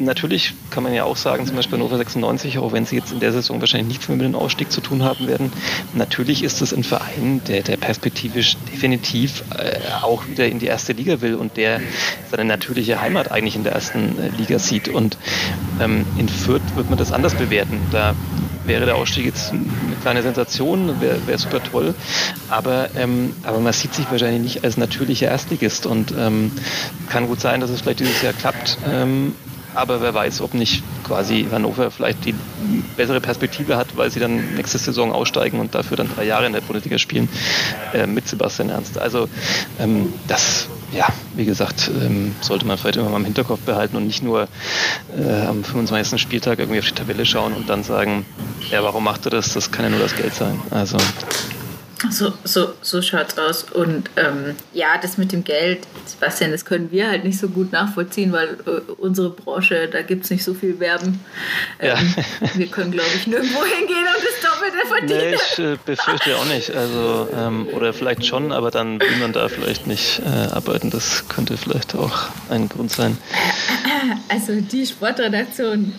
[0.00, 3.20] natürlich kann man ja auch sagen, zum Beispiel Hannover 96, auch wenn sie jetzt in
[3.20, 5.52] der Saison wahrscheinlich nichts mehr mit dem Ausstieg zu tun haben werden,
[5.94, 10.92] natürlich ist es ein Verein, der, der perspektivisch definitiv äh, auch wieder in die erste
[10.92, 11.80] Liga will und der
[12.30, 14.88] seine natürliche Heimat eigentlich in der ersten äh, Liga sieht.
[14.88, 15.16] Und
[15.80, 17.78] ähm, in Fürth wird man das anders bewerten.
[17.90, 18.14] Da
[18.64, 19.64] wäre der Ausstieg jetzt eine
[20.02, 21.94] kleine Sensation, wäre wär super toll.
[22.48, 26.52] Aber, ähm, aber man sieht sich wahrscheinlich nicht als natürlicher Erstligist und ähm,
[27.08, 28.78] kann gut sein, dass es vielleicht dieses Jahr klappt.
[28.88, 29.34] Ähm,
[29.74, 32.34] aber wer weiß, ob nicht quasi Hannover vielleicht die
[32.96, 36.52] bessere Perspektive hat, weil sie dann nächste Saison aussteigen und dafür dann drei Jahre in
[36.52, 37.28] der Bundesliga spielen
[37.94, 38.98] äh, mit Sebastian Ernst.
[38.98, 39.28] Also
[39.78, 44.06] ähm, das, ja, wie gesagt, ähm, sollte man vielleicht immer mal im Hinterkopf behalten und
[44.06, 44.48] nicht nur
[45.16, 46.20] äh, am 25.
[46.20, 48.24] Spieltag irgendwie auf die Tabelle schauen und dann sagen,
[48.70, 49.52] ja, warum macht er das?
[49.54, 50.60] Das kann ja nur das Geld sein.
[50.70, 50.96] Also
[52.08, 53.64] so, so, so schaut's aus.
[53.64, 57.72] Und ähm, ja, das mit dem Geld, Sebastian, das können wir halt nicht so gut
[57.72, 61.20] nachvollziehen, weil äh, unsere Branche, da gibt es nicht so viel Werben.
[61.78, 62.48] Ähm, ja.
[62.54, 65.30] wir können, glaube ich, nirgendwo hingehen und das Doppelte verdienen.
[65.30, 66.74] Nee, ich äh, befürchte auch nicht.
[66.74, 70.90] Also, ähm, oder vielleicht schon, aber dann will man da vielleicht nicht äh, arbeiten.
[70.90, 73.18] Das könnte vielleicht auch ein Grund sein.
[74.28, 75.92] Also die Sportredaktion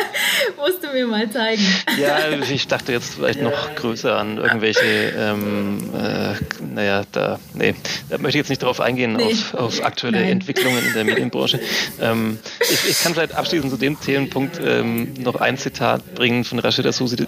[0.56, 1.62] musst du mir mal zeigen.
[1.98, 6.34] Ja, ich dachte jetzt vielleicht noch größer an irgendwelche ähm, äh,
[6.74, 7.74] naja, da, nee,
[8.08, 9.24] da möchte ich jetzt nicht drauf eingehen, nee.
[9.24, 10.30] auf, auf, aktuelle Nein.
[10.30, 11.60] Entwicklungen in der Medienbranche.
[12.00, 16.58] Ähm, ich, ich, kann vielleicht abschließend zu dem Themenpunkt ähm, noch ein Zitat bringen von
[16.58, 17.26] Rashida Susi,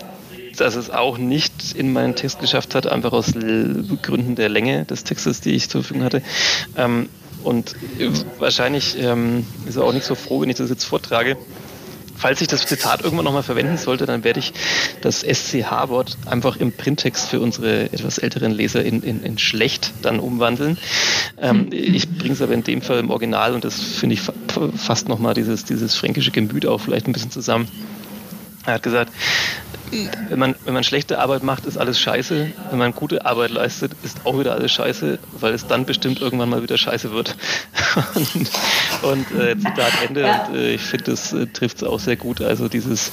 [0.57, 5.05] dass es auch nicht in meinen Text geschafft hat, einfach aus Gründen der Länge des
[5.05, 6.23] Textes, die ich zur Verfügung hatte.
[6.77, 7.09] Ähm,
[7.43, 7.77] und
[8.39, 11.37] wahrscheinlich ähm, ist er auch nicht so froh, wenn ich das jetzt vortrage
[12.23, 14.53] falls ich das Zitat irgendwann nochmal verwenden sollte, dann werde ich
[15.01, 20.21] das SCH-Wort einfach im Printtext für unsere etwas älteren Leser in, in, in schlecht dann
[20.21, 20.79] umwandeln.
[21.41, 24.23] Ähm, ich bringe es aber in dem Fall im Original und das finde ich
[24.77, 27.67] fast nochmal dieses, dieses fränkische Gemüt auch vielleicht ein bisschen zusammen.
[28.67, 29.13] Er hat gesagt,
[30.29, 32.53] wenn man, wenn man schlechte Arbeit macht, ist alles scheiße.
[32.71, 36.49] Wenn man gute Arbeit leistet, ist auch wieder alles scheiße, weil es dann bestimmt irgendwann
[36.49, 37.37] mal wieder scheiße wird.
[38.15, 38.51] und
[39.03, 40.25] und äh, Zitat Ende.
[40.25, 42.41] Und äh, ich finde, das äh, trifft es auch sehr gut.
[42.41, 43.13] Also dieses,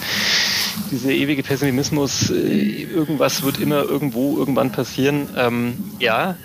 [0.92, 5.30] dieser ewige Pessimismus, äh, irgendwas wird immer irgendwo irgendwann passieren.
[5.36, 6.36] Ähm, ja,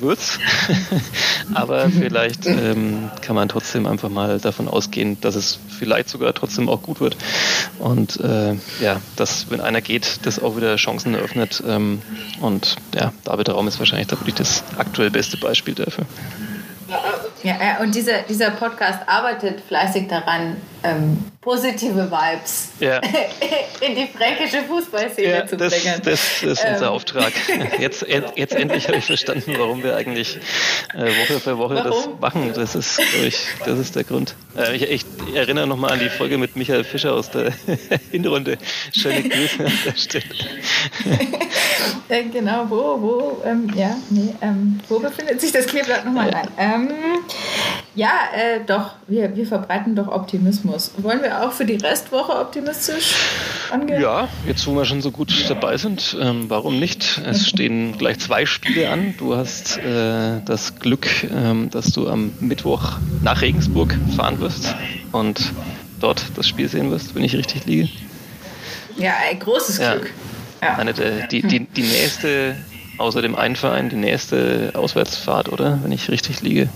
[0.00, 0.38] wird's.
[1.54, 6.68] Aber vielleicht ähm, kann man trotzdem einfach mal davon ausgehen, dass es vielleicht sogar trotzdem
[6.68, 7.16] auch gut wird.
[7.78, 11.62] Und äh, ja, dass, wenn einer geht, das auch wieder Chancen eröffnet.
[11.66, 12.02] Ähm,
[12.40, 16.04] und ja, David Raum ist wahrscheinlich da wirklich das aktuell beste Beispiel dafür.
[17.42, 23.00] Ja, und dieser, dieser Podcast arbeitet fleißig daran, ähm, positive Vibes ja.
[23.80, 26.00] in die fränkische Fußballszene ja, zu bringen.
[26.04, 26.92] Das, das ist unser ähm.
[26.92, 27.32] Auftrag.
[27.78, 28.04] Jetzt,
[28.36, 30.38] jetzt endlich habe ich verstanden, warum wir eigentlich
[30.94, 31.90] äh, Woche für Woche warum?
[31.90, 32.52] das machen.
[32.54, 34.34] Das ist, ich, das ist der Grund.
[34.56, 37.52] Äh, ich, ich, erinnere nochmal an die Folge mit Michael Fischer aus der
[38.10, 38.58] Hinrunde.
[38.92, 40.24] Schöne Grüße an der Stelle.
[42.08, 46.30] äh, genau, wo, wo, ähm, ja, nee, ähm, wo befindet sich das Kleeblatt nochmal?
[46.30, 46.42] Ja.
[46.56, 46.90] Ähm,
[47.94, 50.92] Ja, äh, doch, wir, wir verbreiten doch Optimismus.
[50.98, 53.14] Wollen wir auch für die Restwoche optimistisch
[53.72, 54.00] angehen?
[54.00, 57.20] Ja, jetzt wo wir schon so gut dabei sind, ähm, warum nicht?
[57.26, 59.14] Es stehen gleich zwei Spiele an.
[59.18, 64.74] Du hast äh, das Glück, ähm, dass du am Mittwoch nach Regensburg fahren wirst
[65.12, 65.52] und
[66.00, 67.88] dort das Spiel sehen wirst, wenn ich richtig liege.
[68.96, 70.12] Ja, ein großes Glück.
[70.62, 70.76] Ja.
[70.76, 72.56] Eine, die, die, die nächste,
[72.98, 75.78] außer dem einen Verein, die nächste Auswärtsfahrt, oder?
[75.82, 76.68] Wenn ich richtig liege.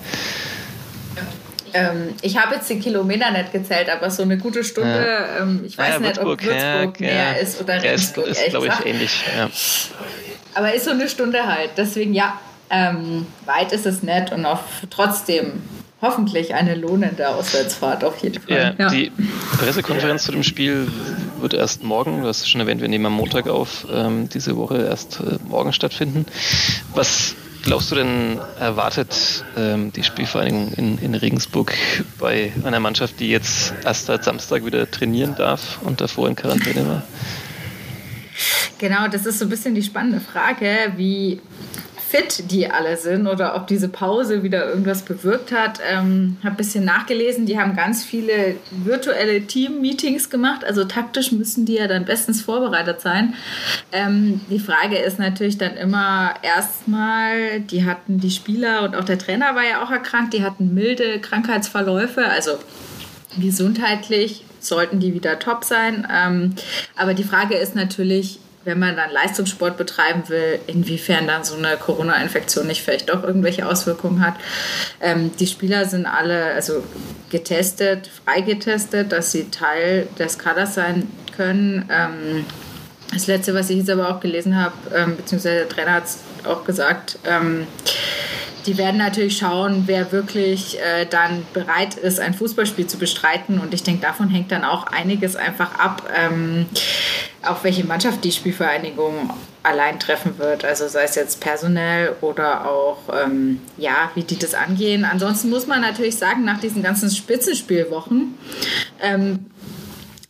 [1.75, 5.43] Ähm, ich habe jetzt die Kilometer nicht gezählt, aber so eine gute Stunde, ja.
[5.43, 8.27] ähm, ich weiß ja, nicht, ob Würzburg ja, näher ist oder Regensburg.
[8.27, 9.25] ist, ist glaube ich, ähnlich.
[10.55, 11.71] Aber ist so eine Stunde halt.
[11.77, 15.63] Deswegen, ja, ähm, weit ist es nicht und auch trotzdem
[16.03, 18.75] hoffentlich eine lohnende Auswärtsfahrt auf jeden Fall.
[18.77, 19.13] Ja, Die
[19.57, 20.89] Pressekonferenz zu dem Spiel
[21.41, 24.85] wird erst morgen, du hast schon erwähnt, wir nehmen am Montag auf, ähm, diese Woche
[24.85, 26.27] erst äh, morgen stattfinden.
[26.95, 31.73] Was glaubst du denn, erwartet ähm, die Spielvereinigung in, in Regensburg
[32.19, 36.87] bei einer Mannschaft, die jetzt erst seit Samstag wieder trainieren darf und davor in Quarantäne
[36.87, 37.03] war?
[38.79, 41.41] Genau, das ist so ein bisschen die spannende Frage, wie
[42.13, 45.81] fit die alle sind oder ob diese Pause wieder irgendwas bewirkt hat.
[45.91, 47.47] Ähm, habe ein bisschen nachgelesen.
[47.47, 50.63] Die haben ganz viele virtuelle Team-Meetings gemacht.
[50.63, 53.33] Also taktisch müssen die ja dann bestens vorbereitet sein.
[53.93, 59.19] Ähm, die Frage ist natürlich dann immer erstmal, die hatten die Spieler und auch der
[59.19, 60.35] Trainer war ja auch erkrankt.
[60.35, 62.59] Die hatten milde Krankheitsverläufe, also
[63.41, 66.07] gesundheitlich sollten die wieder top sein.
[66.13, 66.57] Ähm,
[66.95, 71.77] aber die Frage ist natürlich, wenn man dann Leistungssport betreiben will, inwiefern dann so eine
[71.77, 74.35] Corona-Infektion nicht vielleicht doch irgendwelche Auswirkungen hat.
[75.01, 76.85] Ähm, die Spieler sind alle also
[77.31, 81.89] getestet, freigetestet, dass sie Teil des Kaders sein können.
[81.91, 82.45] Ähm,
[83.13, 86.19] das letzte, was ich jetzt aber auch gelesen habe, ähm, beziehungsweise der Trainer hat es
[86.45, 87.67] auch gesagt, ähm,
[88.67, 93.59] die werden natürlich schauen, wer wirklich äh, dann bereit ist, ein Fußballspiel zu bestreiten.
[93.59, 96.67] Und ich denke, davon hängt dann auch einiges einfach ab, ähm,
[97.43, 99.31] auf welche Mannschaft die Spielvereinigung
[99.65, 100.65] allein treffen wird.
[100.65, 105.05] Also sei es jetzt personell oder auch, ähm, ja, wie die das angehen.
[105.05, 108.35] Ansonsten muss man natürlich sagen, nach diesen ganzen Spitzenspielwochen,
[109.01, 109.47] ähm,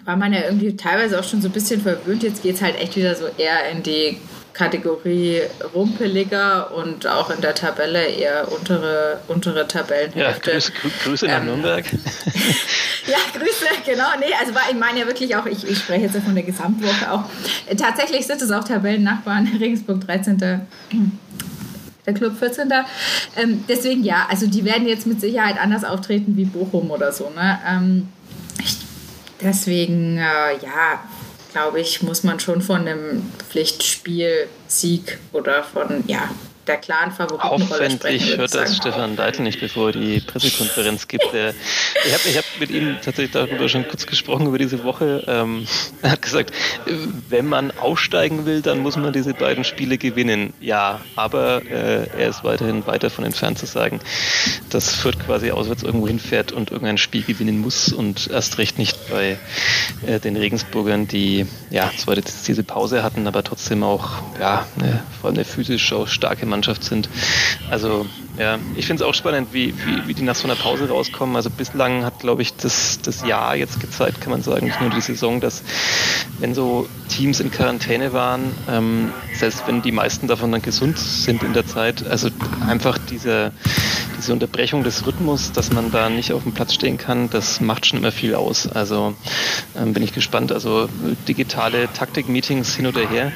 [0.05, 2.23] war man ja irgendwie teilweise auch schon so ein bisschen verwöhnt.
[2.23, 4.19] Jetzt geht es halt echt wieder so eher in die
[4.53, 5.41] Kategorie
[5.75, 10.51] rumpeliger und auch in der Tabelle eher untere, untere Tabellenhälfte.
[10.51, 10.73] Ja, Grüße,
[11.05, 11.85] Grüße nach ähm, Nürnberg.
[13.07, 14.09] ja, Grüße, genau.
[14.19, 16.45] Nee, also war, ich meine ja wirklich auch, ich, ich spreche jetzt ja von der
[16.45, 17.25] Gesamtwoche auch.
[17.77, 20.39] Tatsächlich sind es auch Tabellennachbarn, Regensburg 13.
[22.05, 22.69] Der Club 14.
[23.37, 27.31] Ähm, deswegen ja, also die werden jetzt mit Sicherheit anders auftreten wie Bochum oder so.
[27.31, 27.61] Ne?
[27.65, 28.09] Ähm,
[29.43, 31.03] deswegen, äh, ja,
[31.53, 36.31] glaube ich, muss man schon von einem Pflichtspiel-Sieg oder von, ja,
[36.67, 41.25] der klaren Favoritenrolle Aufwendig hört das Stefan Deitel nicht, bevor er die Pressekonferenz gibt.
[41.25, 45.25] Ich habe ich hab mit ihm tatsächlich darüber schon kurz gesprochen, über diese Woche.
[45.27, 45.67] Ähm,
[46.03, 46.53] er hat gesagt,
[47.29, 50.53] wenn man aussteigen will, dann muss man diese beiden Spiele gewinnen.
[50.61, 54.01] Ja, aber äh, er ist weiterhin weit davon entfernt zu sagen,
[54.71, 59.11] dass Fürth quasi auswärts irgendwo hinfährt und irgendein Spiel gewinnen muss und erst recht nicht
[59.11, 59.39] bei
[60.07, 65.29] äh, den Regensburgern, die ja zwar diese Pause hatten, aber trotzdem auch ja, eine, vor
[65.29, 67.09] allem eine physisch auch starke Mannschaft sind.
[67.69, 70.89] Also ja, ich finde es auch spannend, wie, wie, wie die nach so einer Pause
[70.89, 71.37] rauskommen.
[71.37, 74.91] Also bislang hat, glaube ich, das, das Jahr jetzt gezeigt, kann man sagen, nicht nur
[74.91, 75.63] die Saison, dass
[76.39, 81.43] wenn so Teams in Quarantäne waren, ähm, selbst wenn die meisten davon dann gesund sind
[81.43, 82.29] in der Zeit, also
[82.67, 83.53] einfach diese,
[84.17, 87.87] diese Unterbrechung des Rhythmus, dass man da nicht auf dem Platz stehen kann, das macht
[87.87, 88.69] schon immer viel aus.
[88.69, 89.15] Also
[89.77, 90.53] ähm, bin ich gespannt.
[90.53, 90.89] Also
[91.27, 93.33] digitale Taktik-Meetings hin oder her.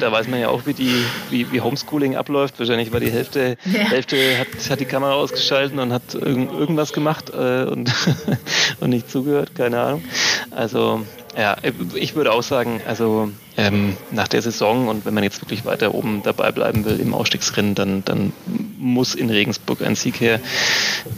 [0.00, 2.58] Da weiß man ja auch, wie die, wie, wie Homeschooling abläuft.
[2.58, 3.80] Wahrscheinlich war die Hälfte, ja.
[3.80, 7.92] Hälfte hat, hat die Kamera ausgeschaltet und hat irgend, irgendwas gemacht äh, und,
[8.80, 10.04] und nicht zugehört, keine Ahnung.
[10.50, 11.04] Also
[11.36, 11.56] ja,
[11.94, 15.94] ich würde auch sagen, also ähm, nach der Saison und wenn man jetzt wirklich weiter
[15.94, 18.32] oben dabei bleiben will im Ausstiegsrennen, dann, dann
[18.78, 20.40] muss in Regensburg ein Sieg her.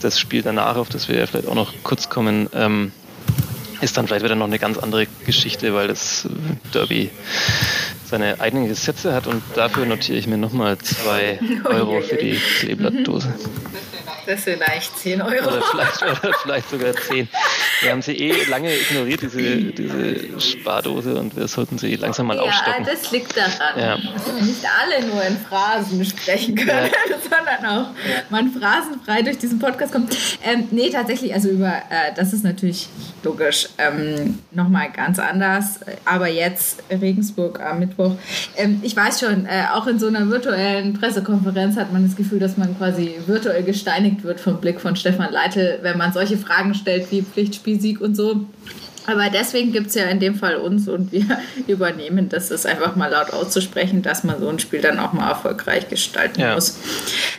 [0.01, 2.93] Das Spiel danach, auf das wir ja vielleicht auch noch kurz kommen, ähm,
[3.81, 6.29] ist dann vielleicht wieder noch eine ganz andere Geschichte, weil das
[6.75, 7.11] Derby
[8.05, 13.33] seine eigenen Gesetze hat und dafür notiere ich mir nochmal zwei Euro für die Kleeblattdose.
[14.29, 15.49] Das vielleicht 10 Euro.
[15.49, 17.29] Oder vielleicht, oder vielleicht sogar 10.
[17.81, 22.37] Wir haben sie eh lange ignoriert, diese, diese Spardose, und wir sollten sie langsam mal
[22.37, 22.85] ja, aufstocken.
[22.85, 23.97] Ja, das liegt daran, ja.
[23.97, 27.17] dass nicht alle nur in Phrasen sprechen können, ja.
[27.31, 27.91] sondern auch
[28.29, 30.15] man phrasenfrei durch diesen Podcast kommt.
[30.45, 32.89] Ähm, nee, tatsächlich, also über, äh, das ist natürlich
[33.23, 35.81] logisch, ähm, nochmal ganz anders.
[36.05, 38.13] Aber jetzt Regensburg am Mittwoch.
[38.57, 42.41] Ähm, ich weiß schon, äh, auch in so einer virtuellen Pressekonferenz hat man das Gefühl,
[42.41, 46.37] dass man quasi virtuell gesteinigt abgelenkt wird vom Blick von Stefan Leitl, wenn man solche
[46.37, 48.47] Fragen stellt wie Pflichtspielsieg und so.
[49.07, 51.25] Aber deswegen gibt es ja in dem Fall uns und wir
[51.67, 55.31] übernehmen das, ist einfach mal laut auszusprechen, dass man so ein Spiel dann auch mal
[55.31, 56.55] erfolgreich gestalten ja.
[56.55, 56.77] muss.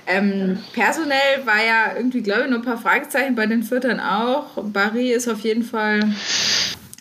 [0.08, 4.46] Ähm, personell war ja irgendwie, glaube ich, nur ein paar Fragezeichen bei den Viertern auch.
[4.56, 6.00] Barry ist auf jeden Fall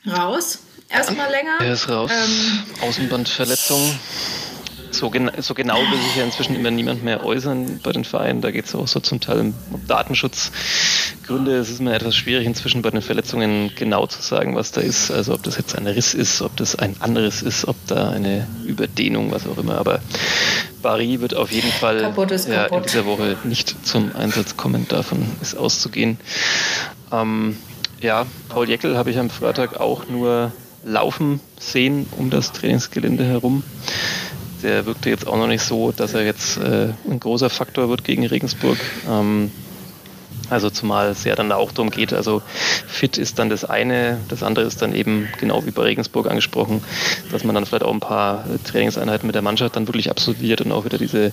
[0.06, 0.58] raus.
[0.90, 1.56] Erstmal länger.
[1.60, 2.10] Er ist raus.
[2.10, 3.98] Ähm, Außenbandverletzung
[4.90, 8.40] so, gen so genau will sich ja inzwischen immer niemand mehr äußern bei den Vereinen.
[8.40, 9.54] Da geht es auch so zum Teil um
[9.86, 11.56] Datenschutzgründe.
[11.56, 15.10] Es ist immer etwas schwierig inzwischen bei den Verletzungen genau zu sagen, was da ist.
[15.10, 18.46] Also ob das jetzt ein Riss ist, ob das ein anderes ist, ob da eine
[18.64, 19.78] Überdehnung, was auch immer.
[19.78, 20.00] Aber
[20.82, 22.00] Barry wird auf jeden Fall
[22.48, 24.86] ja, in dieser Woche nicht zum Einsatz kommen.
[24.88, 26.18] Davon ist auszugehen.
[27.12, 27.56] Ähm,
[28.00, 30.52] ja, Paul Jeckel habe ich am Freitag auch nur
[30.84, 33.62] laufen sehen um das Trainingsgelände herum
[34.62, 38.04] der wirkte jetzt auch noch nicht so, dass er jetzt äh, ein großer Faktor wird
[38.04, 38.78] gegen Regensburg.
[39.08, 39.50] Ähm,
[40.50, 42.40] also zumal es ja dann auch darum geht, also
[42.86, 46.82] fit ist dann das eine, das andere ist dann eben genau wie bei Regensburg angesprochen,
[47.30, 50.72] dass man dann vielleicht auch ein paar Trainingseinheiten mit der Mannschaft dann wirklich absolviert und
[50.72, 51.32] auch wieder diese,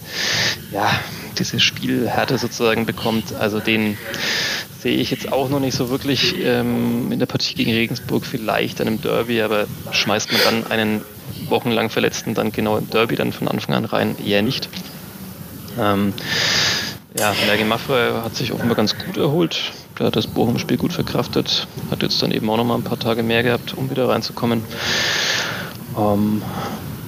[0.71, 0.89] ja,
[1.37, 3.33] diese Spielhärte sozusagen bekommt.
[3.33, 3.97] Also den
[4.79, 8.81] sehe ich jetzt auch noch nicht so wirklich ähm, in der Partie gegen Regensburg, vielleicht
[8.81, 11.01] dann im Derby, aber schmeißt man dann einen
[11.49, 14.15] wochenlang Verletzten dann genau im Derby dann von Anfang an rein?
[14.25, 14.69] Eher nicht.
[15.79, 16.13] Ähm,
[17.17, 19.71] ja, Mergi Maffrey hat sich offenbar ganz gut erholt.
[19.97, 21.67] Der hat das Bochum-Spiel gut verkraftet.
[21.89, 24.63] Hat jetzt dann eben auch noch mal ein paar Tage mehr gehabt, um wieder reinzukommen.
[25.97, 26.41] Ähm,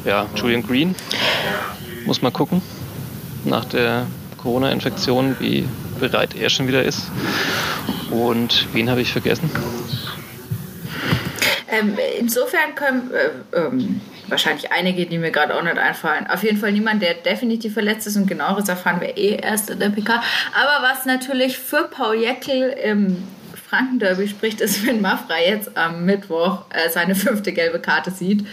[0.05, 0.95] ja, Julian Green
[2.05, 2.61] muss man gucken.
[3.43, 4.07] Nach der
[4.37, 5.67] Corona-Infektion, wie
[5.99, 7.11] bereit er schon wieder ist.
[8.09, 9.51] Und wen habe ich vergessen?
[11.69, 16.27] Ähm, insofern können äh, ähm, wahrscheinlich einige, die mir gerade auch nicht einfallen.
[16.27, 19.79] Auf jeden Fall niemand, der definitiv verletzt ist und genaueres erfahren wir eh erst in
[19.79, 20.21] der PK.
[20.53, 23.23] Aber was natürlich für Paul Jäckel im
[23.69, 28.45] Frankenderby spricht, ist, wenn Mafra jetzt am Mittwoch äh, seine fünfte gelbe Karte sieht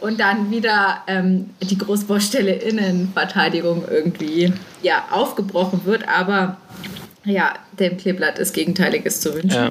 [0.00, 4.52] und dann wieder ähm, die Großbaustelle Innenverteidigung irgendwie
[4.82, 6.08] ja, aufgebrochen wird.
[6.08, 6.56] Aber
[7.24, 9.50] ja, dem Kleeblatt ist Gegenteiliges zu wünschen.
[9.50, 9.70] Ja.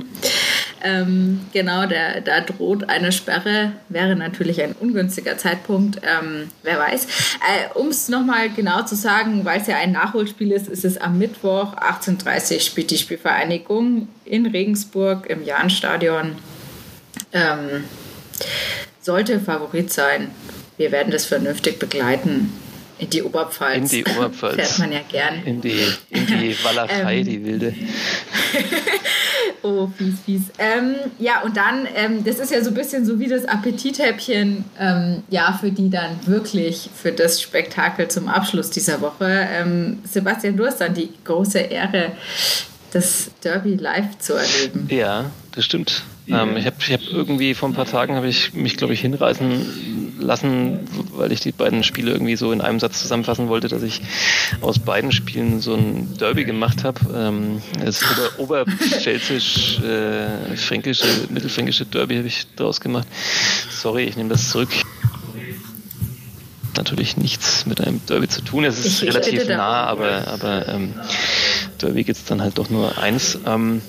[0.84, 7.06] Ähm, genau, der, da droht eine Sperre, wäre natürlich ein ungünstiger Zeitpunkt, ähm, wer weiß.
[7.06, 10.98] Äh, um es nochmal genau zu sagen, weil es ja ein Nachholspiel ist, ist es
[10.98, 16.36] am Mittwoch 18.30 Uhr spielt die Spielvereinigung in Regensburg im Jahnstadion.
[17.32, 17.86] Ähm,
[19.02, 20.32] sollte Favorit sein.
[20.78, 22.52] Wir werden das vernünftig begleiten.
[22.98, 23.92] In die Oberpfalz.
[23.92, 24.56] In die Oberpfalz.
[24.56, 25.44] Fährt man ja gern.
[25.46, 27.74] In die, in die Walachei, ähm, die wilde.
[29.66, 30.42] oh, fies, fies.
[30.60, 34.64] Ähm, ja, und dann, ähm, das ist ja so ein bisschen so wie das Appetithäppchen,
[34.80, 39.48] ähm, ja, für die dann wirklich für das Spektakel zum Abschluss dieser Woche.
[39.52, 42.12] Ähm, Sebastian, du hast dann die große Ehre,
[42.94, 44.88] das Derby live zu erleben.
[44.90, 46.04] Ja, das stimmt.
[46.28, 49.02] Ähm, ich habe ich hab irgendwie vor ein paar Tagen habe ich mich, glaube ich,
[49.02, 50.80] hinreißen lassen,
[51.16, 54.02] weil ich die beiden Spiele irgendwie so in einem Satz zusammenfassen wollte, dass ich
[54.62, 57.00] aus beiden Spielen so ein Derby gemacht habe.
[57.16, 58.04] Ähm, das
[58.38, 63.08] Ober Oberpfälzisch, äh, fränkische, mittelfränkische Derby habe ich daraus gemacht.
[63.70, 64.70] Sorry, ich nehme das zurück
[66.78, 68.66] natürlich nichts mit einem Derby zu tun.
[68.66, 70.94] Es ist ich relativ nah, aber, aber ähm,
[71.82, 73.38] Derby gibt es dann halt doch nur eins.
[73.46, 73.82] Ähm,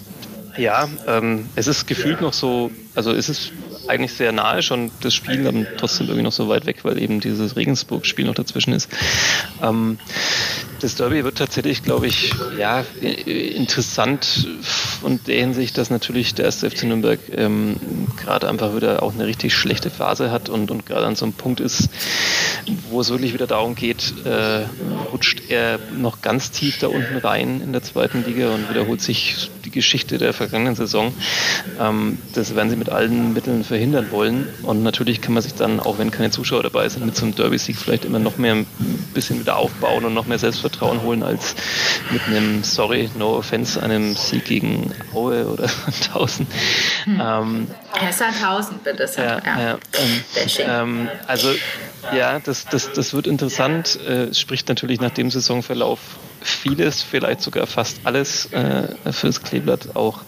[0.59, 3.52] ja, ähm, es ist gefühlt noch so, also es ist
[3.88, 7.20] eigentlich sehr nahe schon das Spiel, aber trotzdem irgendwie noch so weit weg, weil eben
[7.20, 8.88] dieses Regensburg-Spiel noch dazwischen ist.
[9.62, 9.98] Ähm,
[10.80, 14.46] das Derby wird tatsächlich, glaube ich, ja, interessant
[14.97, 17.76] von der Hinsicht, dass natürlich der erste FC Nürnberg ähm,
[18.16, 21.34] gerade einfach wieder auch eine richtig schlechte Phase hat und, und gerade an so einem
[21.34, 21.88] Punkt ist,
[22.90, 24.64] wo es wirklich wieder darum geht, äh,
[25.12, 29.51] rutscht er noch ganz tief da unten rein in der zweiten Liga und wiederholt sich
[29.64, 31.12] die Geschichte der vergangenen Saison.
[31.80, 35.80] Ähm, das werden sie mit allen Mitteln verhindern wollen und natürlich kann man sich dann,
[35.80, 38.66] auch wenn keine Zuschauer dabei sind, mit so einem Derby-Sieg vielleicht immer noch mehr ein
[39.14, 41.55] bisschen wieder aufbauen und noch mehr Selbstvertrauen holen als
[42.11, 46.47] mit einem, sorry, no offense, einem Sieg gegen Aue oder Sandhausen.
[47.05, 47.20] Hm.
[47.20, 47.66] Ähm,
[48.01, 49.09] ja, Sandhausen, bitte.
[49.16, 49.78] Ja, ja.
[49.95, 51.49] Ähm, ähm, also
[52.14, 53.99] ja, das, das, das wird interessant.
[54.07, 55.99] Äh, es spricht natürlich nach dem Saisonverlauf
[56.41, 59.97] vieles, vielleicht sogar fast alles äh, fürs Kleeblatt.
[59.97, 60.20] Auch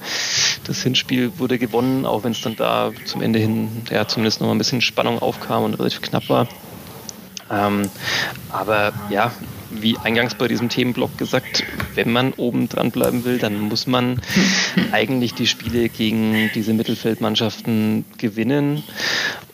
[0.67, 4.49] das Hinspiel wurde gewonnen, auch wenn es dann da zum Ende hin ja zumindest noch
[4.49, 6.49] mal ein bisschen Spannung aufkam und relativ knapp war.
[7.51, 7.89] Ähm,
[8.51, 9.33] aber ja,
[9.71, 14.21] wie eingangs bei diesem Themenblock gesagt, wenn man oben dran bleiben will, dann muss man
[14.93, 18.83] eigentlich die Spiele gegen diese Mittelfeldmannschaften gewinnen.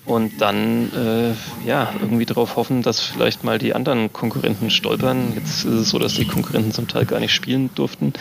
[0.06, 5.32] und dann äh, ja irgendwie darauf hoffen, dass vielleicht mal die anderen Konkurrenten stolpern.
[5.34, 8.12] Jetzt ist es so, dass die Konkurrenten zum Teil gar nicht spielen durften.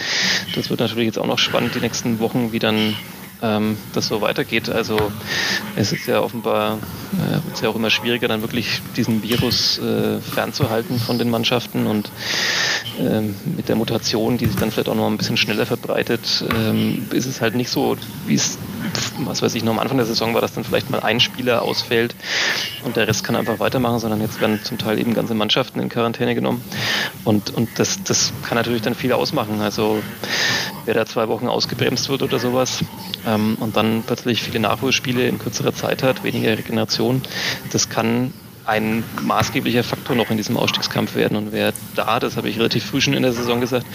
[0.56, 2.96] Das wird natürlich jetzt auch noch spannend die nächsten Wochen, wie dann
[3.44, 4.70] ähm, das so weitergeht.
[4.70, 5.12] Also
[5.76, 6.80] es ist ja offenbar
[7.14, 11.86] äh, ist ja auch immer schwieriger, dann wirklich diesen Virus äh, fernzuhalten von den Mannschaften
[11.86, 12.10] und
[13.00, 17.08] ähm, mit der Mutation, die sich dann vielleicht auch noch ein bisschen schneller verbreitet, ähm,
[17.12, 18.58] ist es halt nicht so, wie es
[19.20, 21.62] was weiß ich, noch am Anfang der Saison war, dass dann vielleicht mal ein Spieler
[21.62, 22.16] ausfällt
[22.84, 25.90] und der Rest kann einfach weitermachen, sondern jetzt werden zum Teil eben ganze Mannschaften in
[25.90, 26.64] Quarantäne genommen.
[27.24, 29.62] Und, und das, das kann natürlich dann viel ausmachen.
[29.62, 30.02] Also
[30.86, 32.84] wer da zwei Wochen ausgebremst wird oder sowas
[33.26, 37.22] ähm, und dann plötzlich viele Nachholspiele in kürzerer Zeit hat, weniger Regeneration,
[37.72, 38.34] das kann
[38.66, 41.36] ein maßgeblicher Faktor noch in diesem Ausstiegskampf werden.
[41.36, 43.86] Und wer da, das habe ich relativ früh schon in der Saison gesagt,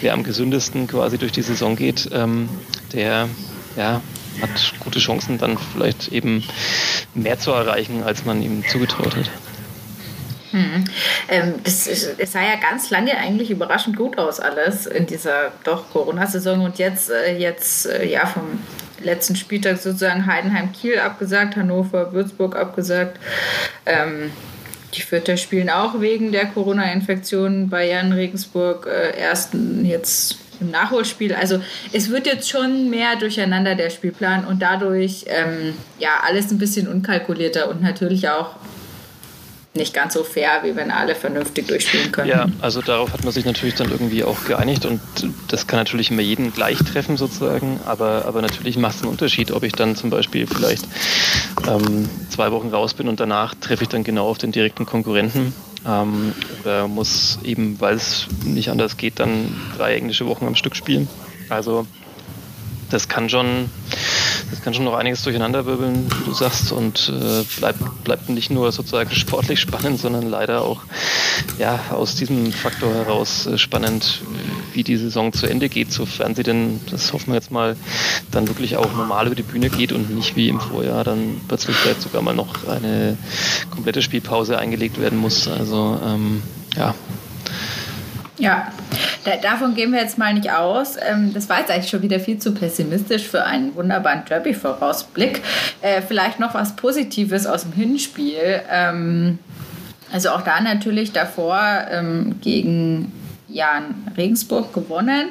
[0.00, 2.48] wer am gesündesten quasi durch die Saison geht, ähm,
[2.92, 3.28] der
[3.76, 4.00] ja,
[4.40, 6.42] hat gute Chancen, dann vielleicht eben
[7.14, 9.30] mehr zu erreichen, als man ihm zugetraut hat.
[10.52, 10.84] Hm.
[11.64, 16.62] Das, es sah ja ganz lange eigentlich überraschend gut aus alles in dieser doch Corona-Saison
[16.62, 18.60] und jetzt, äh, jetzt äh, ja vom
[19.00, 23.18] letzten Spieltag sozusagen Heidenheim-Kiel abgesagt, Hannover, Würzburg abgesagt.
[23.84, 24.30] Ähm,
[24.94, 31.34] die Vierter spielen auch wegen der Corona-Infektion Bayern, Regensburg äh, ersten jetzt im Nachholspiel.
[31.34, 31.60] Also
[31.92, 36.88] es wird jetzt schon mehr durcheinander der Spielplan und dadurch ähm, ja alles ein bisschen
[36.88, 38.56] unkalkulierter und natürlich auch
[39.76, 42.28] nicht ganz so fair, wie wenn alle vernünftig durchspielen können.
[42.28, 45.00] Ja, also darauf hat man sich natürlich dann irgendwie auch geeinigt und
[45.48, 49.50] das kann natürlich immer jeden gleich treffen sozusagen, aber, aber natürlich macht es einen Unterschied,
[49.52, 50.86] ob ich dann zum Beispiel vielleicht
[51.68, 55.54] ähm, zwei Wochen raus bin und danach treffe ich dann genau auf den direkten Konkurrenten
[55.86, 60.76] ähm, oder muss eben, weil es nicht anders geht, dann drei englische Wochen am Stück
[60.76, 61.08] spielen.
[61.48, 61.86] Also
[62.90, 63.70] das kann schon,
[64.50, 68.72] das kann schon noch einiges durcheinanderwirbeln, wie du sagst, und äh, bleibt, bleibt nicht nur
[68.72, 70.82] sozusagen sportlich spannend, sondern leider auch
[71.58, 74.22] ja, aus diesem Faktor heraus äh, spannend,
[74.72, 77.76] wie die Saison zu Ende geht, sofern sie denn, das hoffen wir jetzt mal,
[78.30, 81.76] dann wirklich auch normal über die Bühne geht und nicht wie im Vorjahr dann plötzlich
[81.76, 83.16] vielleicht sogar mal noch eine
[83.70, 85.48] komplette Spielpause eingelegt werden muss.
[85.48, 86.42] Also ähm,
[86.76, 86.94] ja,
[88.38, 88.70] ja,
[89.24, 90.96] da, davon gehen wir jetzt mal nicht aus.
[91.00, 95.42] Ähm, das war jetzt eigentlich schon wieder viel zu pessimistisch für einen wunderbaren Derby-Vorausblick.
[95.80, 98.60] Äh, vielleicht noch was Positives aus dem Hinspiel.
[98.70, 99.38] Ähm,
[100.12, 101.60] also auch da natürlich davor
[101.90, 103.12] ähm, gegen
[103.56, 105.30] Jahren Regensburg gewonnen.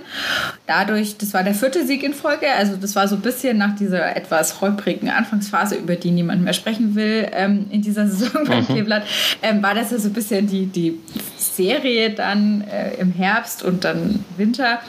[0.67, 3.75] Dadurch, das war der vierte Sieg in Folge, also das war so ein bisschen nach
[3.75, 8.59] dieser etwas holprigen Anfangsphase, über die niemand mehr sprechen will ähm, in dieser Saison beim
[8.59, 8.65] mhm.
[8.65, 9.03] Kleeblatt,
[9.41, 10.99] ähm, war das ja so ein bisschen die, die
[11.37, 14.79] Serie dann äh, im Herbst und dann Winter.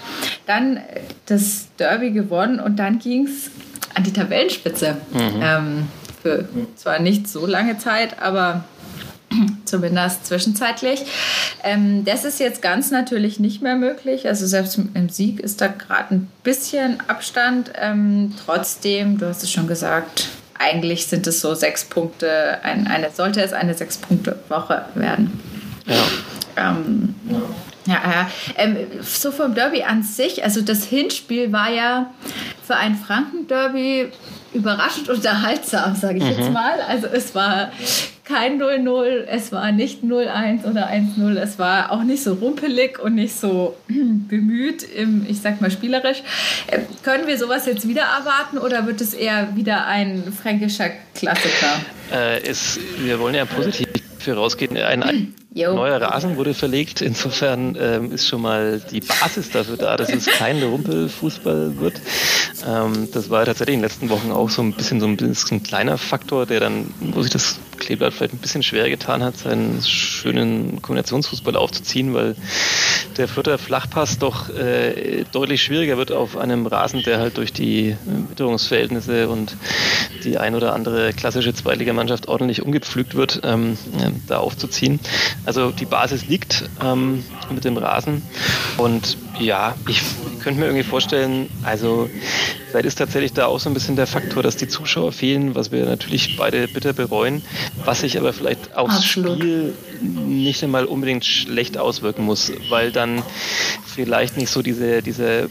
[0.46, 3.50] Dann äh, das Derby gewonnen und dann ging es
[3.94, 4.96] an die Tabellenspitze.
[5.12, 5.42] Mhm.
[5.42, 5.88] Ähm,
[6.22, 8.64] für zwar nicht so lange Zeit, aber
[9.64, 11.04] zumindest zwischenzeitlich.
[11.62, 14.26] Ähm, das ist jetzt ganz natürlich nicht mehr möglich.
[14.26, 17.72] Also selbst im Sieg ist da gerade ein bisschen Abstand.
[17.76, 20.28] Ähm, trotzdem, du hast es schon gesagt,
[20.58, 22.58] eigentlich sind es so sechs Punkte.
[22.62, 25.40] Ein, eine, sollte es eine sechs Punkte Woche werden.
[25.86, 26.04] Ja.
[26.56, 27.14] Ähm,
[27.86, 28.28] ja.
[28.56, 32.10] Ähm, so vom Derby an sich, also das Hinspiel war ja
[32.66, 34.10] für ein Franken-Derby
[34.52, 36.30] überraschend unterhaltsam, sage ich mhm.
[36.30, 36.80] jetzt mal.
[36.88, 37.70] Also es war
[38.26, 43.14] kein 0-0, es war nicht 0-1 oder 1-0, es war auch nicht so rumpelig und
[43.14, 46.22] nicht so bemüht, im, ich sag mal spielerisch.
[46.66, 51.80] Äh, können wir sowas jetzt wieder erwarten oder wird es eher wieder ein fränkischer Klassiker?
[52.12, 53.86] Äh, es, wir wollen ja positiv
[54.18, 54.76] für rausgehen.
[54.76, 57.02] Ein, ein neuer Rasen wurde verlegt.
[57.02, 62.00] Insofern ähm, ist schon mal die Basis dafür da, dass es kein Rumpelfußball wird.
[62.66, 65.62] Ähm, das war tatsächlich in den letzten Wochen auch so ein bisschen so ein bisschen
[65.62, 69.82] kleiner Faktor, der dann, wo sich das Kleeblatt vielleicht ein bisschen schwer getan hat, seinen
[69.82, 72.36] schönen Kombinationsfußball aufzuziehen, weil
[73.16, 77.90] der Fürther Flachpass doch äh, deutlich schwieriger wird auf einem Rasen, der halt durch die
[77.90, 77.96] äh,
[78.30, 79.56] Witterungsverhältnisse und
[80.24, 85.00] die ein oder andere klassische Zweitligamannschaft ordentlich umgepflügt wird, ähm, äh, da aufzuziehen.
[85.44, 88.22] Also die Basis liegt ähm, mit dem Rasen
[88.76, 90.02] und ja, ich
[90.42, 92.08] könnte mir irgendwie vorstellen, also
[92.70, 95.72] vielleicht ist tatsächlich da auch so ein bisschen der Faktor, dass die Zuschauer fehlen, was
[95.72, 97.42] wir natürlich beide bitter bereuen,
[97.84, 99.38] was sich aber vielleicht aufs Absolut.
[99.38, 103.22] Spiel nicht einmal unbedingt schlecht auswirken muss, weil dann
[103.86, 105.48] vielleicht nicht so diese, diese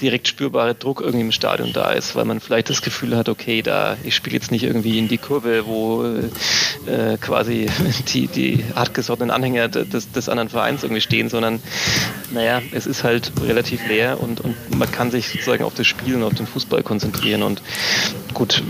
[0.00, 3.60] direkt spürbare Druck irgendwie im Stadion da ist, weil man vielleicht das Gefühl hat, okay,
[3.60, 7.66] da ich spiele jetzt nicht irgendwie in die Kurve, wo äh, quasi
[8.12, 11.60] die, die hartgesottenen Anhänger des, des anderen Vereins irgendwie stehen, sondern
[12.32, 15.86] naja, es ist halt Feld relativ leer und, und man kann sich sozusagen auf das
[15.86, 17.42] Spielen, auf den Fußball konzentrieren.
[17.42, 17.62] Und
[18.34, 18.62] gut,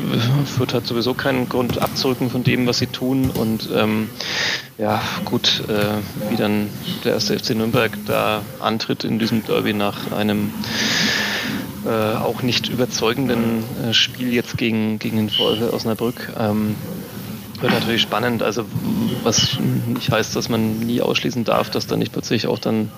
[0.56, 3.30] Fürth hat sowieso keinen Grund abzurücken von dem, was sie tun.
[3.30, 4.10] Und ähm,
[4.78, 6.68] ja, gut, äh, wie dann
[7.04, 10.52] der erste FC Nürnberg da antritt in diesem Derby nach einem
[11.86, 16.32] äh, auch nicht überzeugenden äh, Spiel jetzt gegen, gegen den VfL Osnabrück.
[16.38, 16.76] Ähm,
[17.60, 18.42] wird natürlich spannend.
[18.42, 18.64] Also
[19.22, 22.90] was nicht heißt, dass man nie ausschließen darf, dass da nicht plötzlich auch dann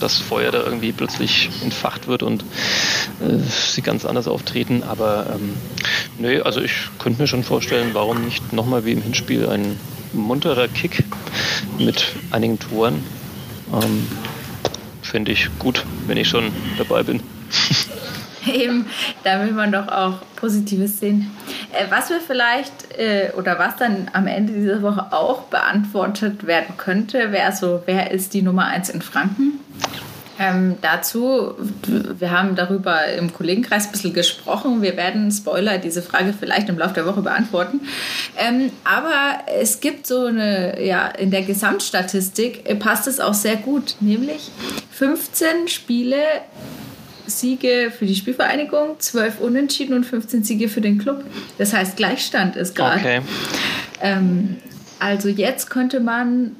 [0.00, 2.42] das Feuer da irgendwie plötzlich entfacht wird und
[3.20, 4.82] äh, sie ganz anders auftreten.
[4.82, 5.54] Aber ähm,
[6.18, 9.78] nö, also ich könnte mir schon vorstellen, warum nicht nochmal wie im Hinspiel ein
[10.12, 11.04] munterer Kick
[11.78, 13.04] mit einigen Toren.
[13.72, 14.06] Ähm,
[15.02, 17.20] Finde ich gut, wenn ich schon dabei bin.
[18.46, 18.86] Eben,
[19.22, 21.30] da will man doch auch Positives sehen.
[21.74, 26.76] Äh, was wir vielleicht äh, oder was dann am Ende dieser Woche auch beantwortet werden
[26.76, 29.60] könnte, wäre so, wer ist die Nummer 1 in Franken?
[30.38, 31.54] Ähm, dazu,
[31.86, 34.82] wir haben darüber im Kollegenkreis ein bisschen gesprochen.
[34.82, 37.82] Wir werden, Spoiler, diese Frage vielleicht im Laufe der Woche beantworten.
[38.36, 43.56] Ähm, aber es gibt so eine, ja, in der Gesamtstatistik äh, passt es auch sehr
[43.56, 44.50] gut, nämlich
[44.90, 46.16] 15 Spiele
[47.26, 51.24] Siege für die Spielvereinigung, 12 Unentschieden und 15 Siege für den Club.
[51.58, 53.00] Das heißt, Gleichstand ist gerade.
[53.00, 53.20] Okay.
[54.00, 54.56] Ähm,
[54.98, 56.56] also jetzt könnte man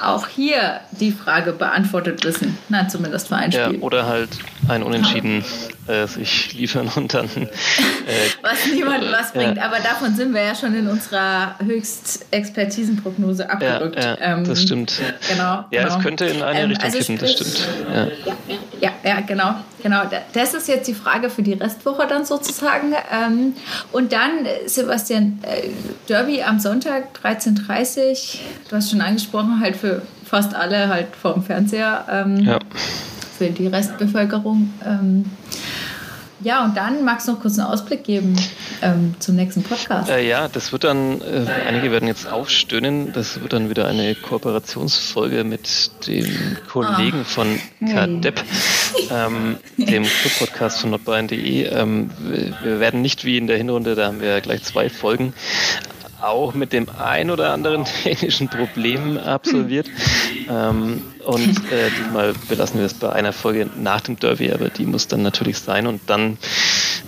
[0.00, 2.56] auch hier die Frage beantwortet wissen.
[2.68, 3.74] Na, zumindest für ein Spiel.
[3.74, 4.30] Ja, oder halt
[4.68, 5.44] ein Unentschieden
[5.86, 7.26] äh, sich liefern und dann.
[7.26, 7.48] Äh,
[8.42, 9.56] was niemand was bringt.
[9.56, 9.64] Ja.
[9.64, 13.96] Aber davon sind wir ja schon in unserer Höchstexpertisenprognose abgerückt.
[13.96, 15.00] Ja, ja ähm, das stimmt.
[15.28, 15.42] Genau.
[15.70, 15.96] Ja, genau.
[15.96, 17.68] es könnte in eine ähm, Richtung also kippen, das stimmt.
[17.94, 18.08] Ja.
[18.80, 20.02] Ja, ja, genau, genau.
[20.32, 22.92] Das ist jetzt die Frage für die Restwoche dann sozusagen.
[23.12, 23.54] Ähm,
[23.92, 25.68] und dann, Sebastian, äh,
[26.08, 31.42] Derby am Sonntag 13.30 Uhr, du hast schon angesprochen, halt für fast alle halt vorm
[31.42, 32.04] Fernseher.
[32.10, 32.58] Ähm, ja
[33.40, 34.68] für die Restbevölkerung.
[36.42, 38.34] Ja, und dann magst du noch kurz einen Ausblick geben
[38.80, 40.08] ähm, zum nächsten Podcast.
[40.08, 44.14] Äh, ja, das wird dann, äh, einige werden jetzt aufstöhnen, das wird dann wieder eine
[44.14, 47.24] Kooperationsfolge mit dem Kollegen ah.
[47.24, 48.42] von KDEP,
[49.10, 51.66] ähm, dem Club-Podcast von notbayern.de.
[51.66, 52.10] Ähm,
[52.62, 55.34] wir werden nicht wie in der Hinrunde, da haben wir gleich zwei Folgen,
[56.22, 59.88] auch mit dem ein oder anderen technischen Problem absolviert.
[60.48, 64.86] Ähm, und äh, diesmal belassen wir es bei einer Folge nach dem Derby, aber die
[64.86, 65.86] muss dann natürlich sein.
[65.86, 66.38] Und dann,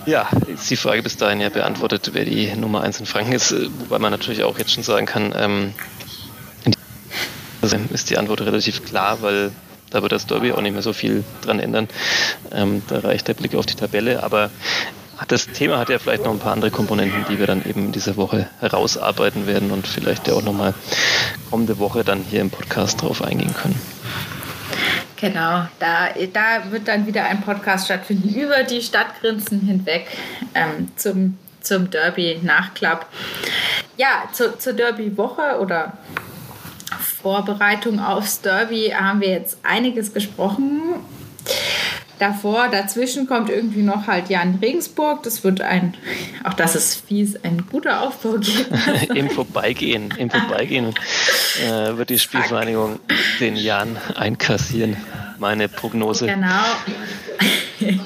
[0.05, 3.51] ja, ist die Frage bis dahin ja beantwortet, wer die Nummer 1 in Franken ist.
[3.51, 5.73] Äh, wobei man natürlich auch jetzt schon sagen kann, ähm,
[7.93, 9.51] ist die Antwort relativ klar, weil
[9.89, 11.87] da wird das Derby auch nicht mehr so viel dran ändern.
[12.51, 14.23] Ähm, da reicht der Blick auf die Tabelle.
[14.23, 14.49] Aber
[15.27, 18.17] das Thema hat ja vielleicht noch ein paar andere Komponenten, die wir dann eben diese
[18.17, 20.73] Woche herausarbeiten werden und vielleicht ja auch nochmal
[21.49, 23.79] kommende Woche dann hier im Podcast drauf eingehen können.
[25.17, 30.07] Genau, da, da wird dann wieder ein Podcast stattfinden über die Stadtgrenzen hinweg
[30.53, 33.05] ähm, zum, zum Derby-Nachklapp.
[33.95, 35.93] Ja, zu, zur Derby-Woche oder
[37.21, 40.95] Vorbereitung aufs Derby haben wir jetzt einiges gesprochen
[42.23, 45.23] davor, dazwischen kommt irgendwie noch halt Jan Regensburg.
[45.23, 45.93] Das wird ein,
[46.45, 49.13] auch das ist fies, ein guter Aufbau geben.
[49.15, 50.93] Im Vorbeigehen, im Vorbeigehen
[51.61, 52.99] äh, wird die Spielvereinigung
[53.39, 54.95] den Jan einkassieren.
[55.37, 56.27] Meine Prognose.
[56.27, 56.63] Genau.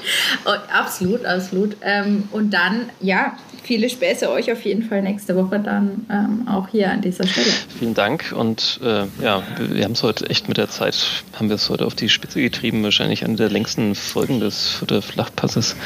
[0.72, 1.76] absolut, absolut.
[1.82, 6.68] Ähm, und dann, ja, viele Späße euch auf jeden Fall nächste Woche dann ähm, auch
[6.68, 7.46] hier an dieser Stelle.
[7.78, 10.96] Vielen Dank und äh, ja, wir haben es heute echt mit der Zeit,
[11.34, 15.02] haben wir es heute auf die Spitze getrieben, wahrscheinlich eine der längsten Folgen des Fürther
[15.02, 15.76] Flachpasses.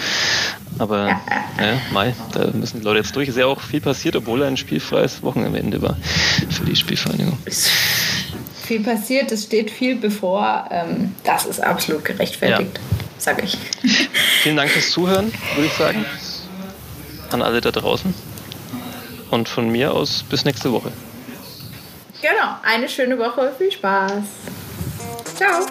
[0.78, 1.20] Aber ja,
[1.58, 3.28] ja, Mai, da müssen die Leute jetzt durch.
[3.28, 5.96] Ist ja auch viel passiert, obwohl ein spielfreies Wochenende war
[6.50, 7.38] für die Spielvereinigung.
[8.62, 10.68] Viel passiert, es steht viel bevor.
[10.70, 12.96] Ähm, das ist absolut gerechtfertigt, ja.
[13.18, 13.58] sage ich.
[14.42, 16.04] Vielen Dank fürs Zuhören, würde ich sagen
[17.34, 18.14] an alle da draußen.
[19.30, 20.92] Und von mir aus bis nächste Woche.
[22.20, 23.52] Genau, eine schöne Woche.
[23.56, 24.22] Viel Spaß.
[25.34, 25.66] Ciao.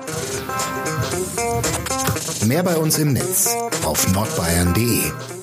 [2.45, 3.55] Mehr bei uns im Netz
[3.86, 5.40] auf nordbayern.de.